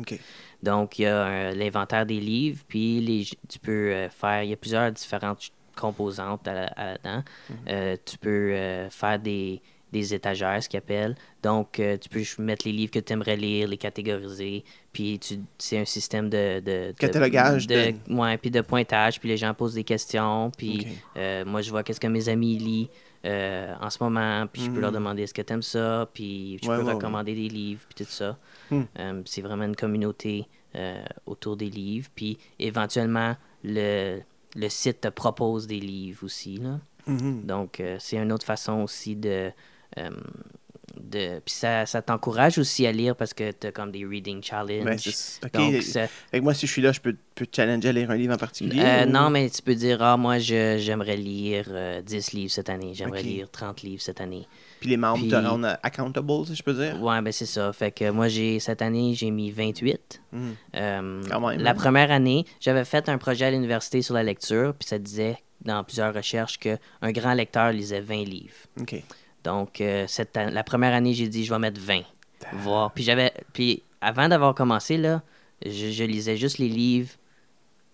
[0.63, 4.43] Donc, il y a euh, l'inventaire des livres, puis les, tu peux euh, faire.
[4.43, 7.23] Il y a plusieurs différentes composantes à là-dedans.
[7.69, 8.51] Euh, tu peux
[8.89, 9.61] faire des,
[9.93, 11.15] des étagères, ce qu'ils appellent.
[11.43, 14.63] Donc, tu peux mettre les livres que tu aimerais lire, les catégoriser.
[14.91, 15.19] Puis,
[15.59, 16.59] c'est un système de.
[16.59, 19.19] de, de- Catalogage De, de- ouais, puis de pointage.
[19.19, 20.49] Puis, les gens posent des questions.
[20.57, 20.87] Puis,
[21.45, 22.87] moi, je vois qu'est-ce que mes amis lisent.
[23.27, 24.95] Euh, en ce moment, puis je peux leur Mhm.
[24.95, 26.93] demander est-ce que tu aimes ça, puis je Ouais, peux ouais, ouais.
[26.95, 28.37] recommander des livres, puis tout ça.
[28.71, 28.83] Hmm.
[28.99, 32.09] Euh, c'est vraiment une communauté euh, autour des livres.
[32.15, 34.19] Puis éventuellement, le,
[34.55, 36.57] le site te propose des livres aussi.
[36.57, 36.79] Là.
[37.05, 37.45] Mhm.
[37.45, 39.51] Donc, euh, c'est une autre façon aussi de.
[41.09, 44.41] De puis ça, ça t'encourage aussi à lire parce que tu as comme des reading
[44.43, 44.83] challenges.
[44.83, 45.51] Ben, c'est- OK.
[45.53, 48.11] Donc, ça- que moi, si je suis là, je peux, peux te challenger à lire
[48.11, 48.81] un livre en particulier?
[48.83, 52.69] euh, ou- non, mais tu peux dire Ah, moi, j'aimerais lire euh, 10 livres cette
[52.69, 54.47] année, j'aimerais lire 30 livres cette année.
[54.79, 57.01] Puis les membres Puis- te rendent accountable, si je peux dire?
[57.01, 57.73] Ouais, ben c'est ça.
[57.73, 60.21] Fait que moi, j'ai cette année, j'ai mis 28.
[60.31, 60.55] Mhm.
[60.75, 61.73] Euh, Quand même, la hein.
[61.73, 65.83] première année, j'avais fait un projet à l'université sur la lecture, puis ça disait dans
[65.83, 66.77] plusieurs recherches qu'un
[67.11, 68.53] grand lecteur lisait 20 livres.
[68.79, 69.03] OK.
[69.47, 72.01] Donc, euh, cette la première année, j'ai dit, je vais mettre 20.
[72.51, 72.91] Voir.
[72.91, 73.31] Puis j'avais.
[73.53, 75.21] Puis avant d'avoir commencé, là,
[75.65, 77.11] je, je lisais juste les livres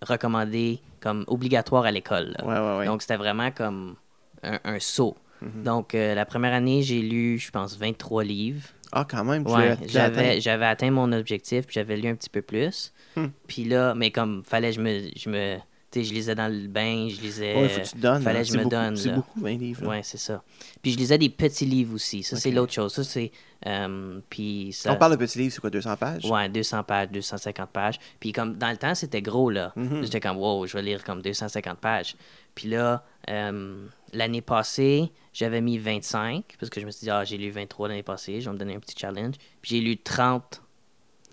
[0.02, 2.36] recommandés comme obligatoires à l'école.
[2.36, 2.44] là.
[2.44, 2.86] Ouais, ouais, ouais.
[2.88, 3.96] Donc, c'était vraiment comme
[4.42, 5.16] un, un saut.
[5.42, 5.64] Mhm.
[5.64, 8.68] Donc, euh, la première année, j'ai lu, je pense, 23 livres.
[8.92, 9.48] Ah, quand même.
[9.48, 10.40] j'avais, atteint.
[10.40, 12.94] j'avais atteint mon objectif, puis j'avais lu un petit peu plus.
[13.16, 13.28] Hmm.
[13.48, 15.02] Puis là, mais comme, fallait je me.
[15.16, 15.58] Je me
[16.02, 17.54] je lisais dans le bain, je lisais.
[17.56, 18.22] Ouais, faut que tu te donnes.
[18.24, 18.42] fallait hein.
[18.44, 19.84] que je me beaucoup- donne, C'est beaucoup, 20 livres.
[19.84, 19.90] là.
[19.90, 20.42] Ouais, c'est ça.
[20.82, 22.24] Puis je lisais des petits livres aussi.
[22.24, 22.94] Ça, c'est l'autre chose.
[22.94, 23.32] Ça, c'est.
[23.68, 24.94] euh, puis Si ça.
[24.94, 26.26] on parle de petits livres, c'est quoi, 200 pages?
[26.26, 28.00] Ouais, 200 pages, 250 pages.
[28.20, 29.74] Puis comme dans le temps, c'était gros, là.
[29.76, 30.04] Mhm.
[30.04, 32.16] J'étais comme, wow, je vais lire comme 250 pages.
[32.56, 37.24] Puis là, euh, l'année passée, j'avais mis 25, parce que je me suis dit, ah,
[37.24, 39.36] j'ai lu 23 l'année passée, je vais me donner un petit challenge.
[39.62, 40.62] Puis j'ai lu 30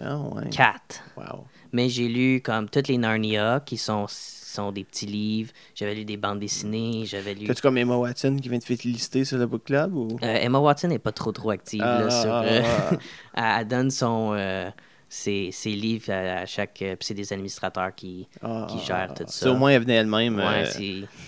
[0.02, 0.48] Ah, ouais.
[0.48, 1.02] Quatre.
[1.16, 1.44] Wow.
[1.72, 4.06] Mais j'ai lu comme toutes les Narnia qui sont,
[4.51, 5.53] sont des petits livres.
[5.74, 7.05] J'avais lu des bandes dessinées.
[7.07, 7.46] J'avais lu.
[7.46, 10.09] T'as-tu comme Emma Watson qui vient te féliciter sur le book club ou?
[10.22, 12.32] Euh, Emma Watson n'est pas trop trop active là, Ah, sur.
[12.32, 12.96] ah, euh, ah.
[13.57, 14.32] elle, elle donne son.
[14.34, 14.70] euh,
[15.12, 16.80] ses, ses livres à, à chaque.
[16.82, 18.28] euh, puis c'est des administrateurs qui.
[18.42, 19.14] Ah, qui ah, gère ah.
[19.14, 19.51] tout ça.
[19.51, 20.64] au moins elle venait elle-même Ouais,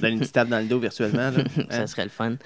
[0.01, 1.31] donner une petite tape dans le dos virtuellement.
[1.31, 1.43] là.
[1.59, 1.65] Hein?
[1.71, 2.37] ça serait le fun.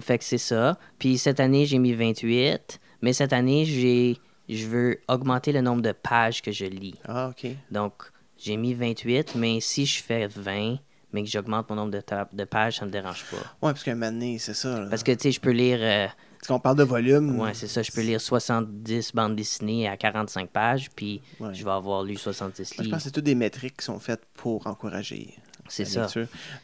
[0.00, 0.78] Fait que c'est ça.
[0.98, 2.80] Puis cette année, j'ai mis 28.
[3.02, 4.16] Mais cette année, j'ai.
[4.48, 6.94] Je veux augmenter le nombre de pages que je lis.
[7.08, 7.50] Ah, ok.
[7.70, 7.92] Donc,
[8.38, 10.78] j'ai mis 28, mais si je fais 20,
[11.12, 11.92] mais que j'augmente mon nombre
[12.32, 13.36] de, pages, ça me dérange pas.
[13.36, 14.80] Ouais, parce qu'un donné, c'est ça.
[14.80, 14.86] là.
[14.90, 15.78] Parce que, tu sais, je peux lire...
[15.80, 16.06] euh,
[16.38, 17.38] Parce qu'on parle de volume.
[17.38, 21.54] ouais, c'est ça, je peux lire 70 bandes dessinées à 45 pages, puis Ouais.
[21.54, 22.90] je vais avoir lu 70 Moi, je livres.
[22.94, 25.34] pense que c'est toutes des métriques qui sont faites pour encourager
[25.68, 26.08] C'est ça.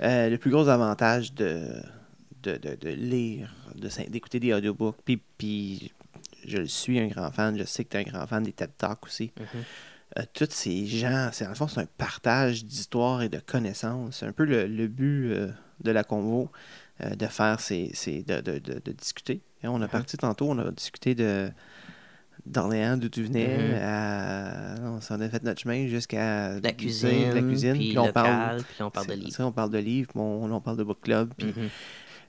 [0.02, 1.68] Euh, le plus gros avantage de,
[2.42, 5.92] de, de, de lire, de d'écouter des audiobooks, puis, puis
[6.44, 8.52] je le suis un grand fan, je sais que tu es un grand fan des
[8.52, 9.30] TED Talks aussi.
[9.38, 9.62] Mhm.
[10.18, 14.16] Euh, tous ces gens, c'est, en fond, c'est un partage d'histoire et de connaissances.
[14.18, 15.48] C'est un peu le, le but euh,
[15.84, 16.50] de la convo,
[17.02, 19.40] euh, de faire, c'est, c'est de, de, de, de discuter.
[19.62, 19.88] Et on a Mhm.
[19.88, 21.50] parti tantôt, on a discuté de
[22.46, 23.78] d'Orléans, d'où tu venais, Mhm.
[23.82, 24.74] à...
[25.10, 28.62] on a fait notre chemin jusqu'à La cuisine, la cuisine, puis puis on local, parle,
[28.64, 29.44] puis on parle de livres.
[29.44, 31.32] on parle de livres, puis on, on parle de book club.
[31.36, 31.68] Puis, Mhm.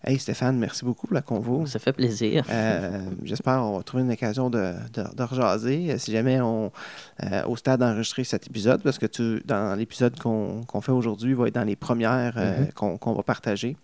[0.04, 1.66] Hey Stéphane, merci beaucoup pour la convo.
[1.66, 2.44] Ça fait plaisir.
[2.50, 5.92] Euh, J'espère qu'on va trouver une occasion de, de, de rejaser.
[5.92, 6.72] Euh, Si jamais on
[7.24, 11.48] euh, au stade d'enregistrer cet épisode, parce que tu, dans l'épisode qu'on fait aujourd'hui, va
[11.48, 12.98] être dans les premières euh, Mhm.
[12.98, 13.78] qu'on va partager.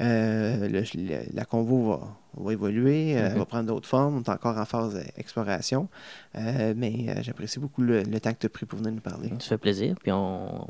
[0.00, 2.00] Le- le- la convo va,
[2.44, 3.38] va évoluer, Mhm.
[3.38, 4.16] va prendre d'autres formes.
[4.16, 5.88] On est encore en phase d'exploration.
[6.34, 9.28] Mais j'apprécie beaucoup le, le temps que tu as pris pour venir nous parler.
[9.38, 10.66] Ça fait plaisir, puis on, on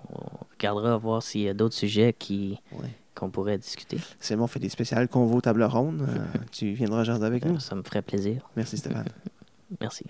[0.59, 2.89] regardera voir s'il y a d'autres sujets qui Ouais.
[3.15, 3.99] Qu'on pourrait discuter.
[4.21, 6.07] C'est bon, on fait des spéciales convo table ronde.
[6.09, 7.59] Euh, tu viendras jaser avec nous.
[7.61, 8.49] Ça me ferait plaisir.
[8.57, 9.09] Merci Stéphane.
[9.81, 10.05] Merci.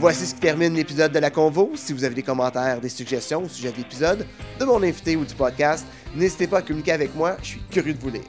[0.00, 1.72] Voici ce qui termine l'épisode de la Convo.
[1.74, 4.26] Si vous avez des commentaires, des suggestions au sujet de l'épisode,
[4.58, 7.92] de mon invité ou du podcast, n'hésitez pas à communiquer avec moi, je suis curieux
[7.92, 8.22] de vous lire.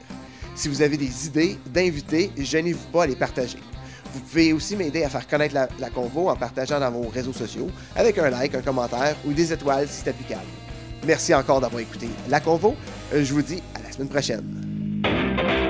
[0.54, 3.56] Si vous avez des idées d'invités, gênez-vous pas à les partager.
[4.12, 7.68] Vous pouvez aussi m'aider à faire connaître la, Convo en partageant dans vos réseaux sociaux,
[7.96, 10.42] avec un like, un commentaire ou des étoiles si c'est applicable.
[11.06, 12.74] Merci encore d'avoir écouté La Convo.
[13.12, 15.61] Euh, Je vous dis à la semaine prochaine.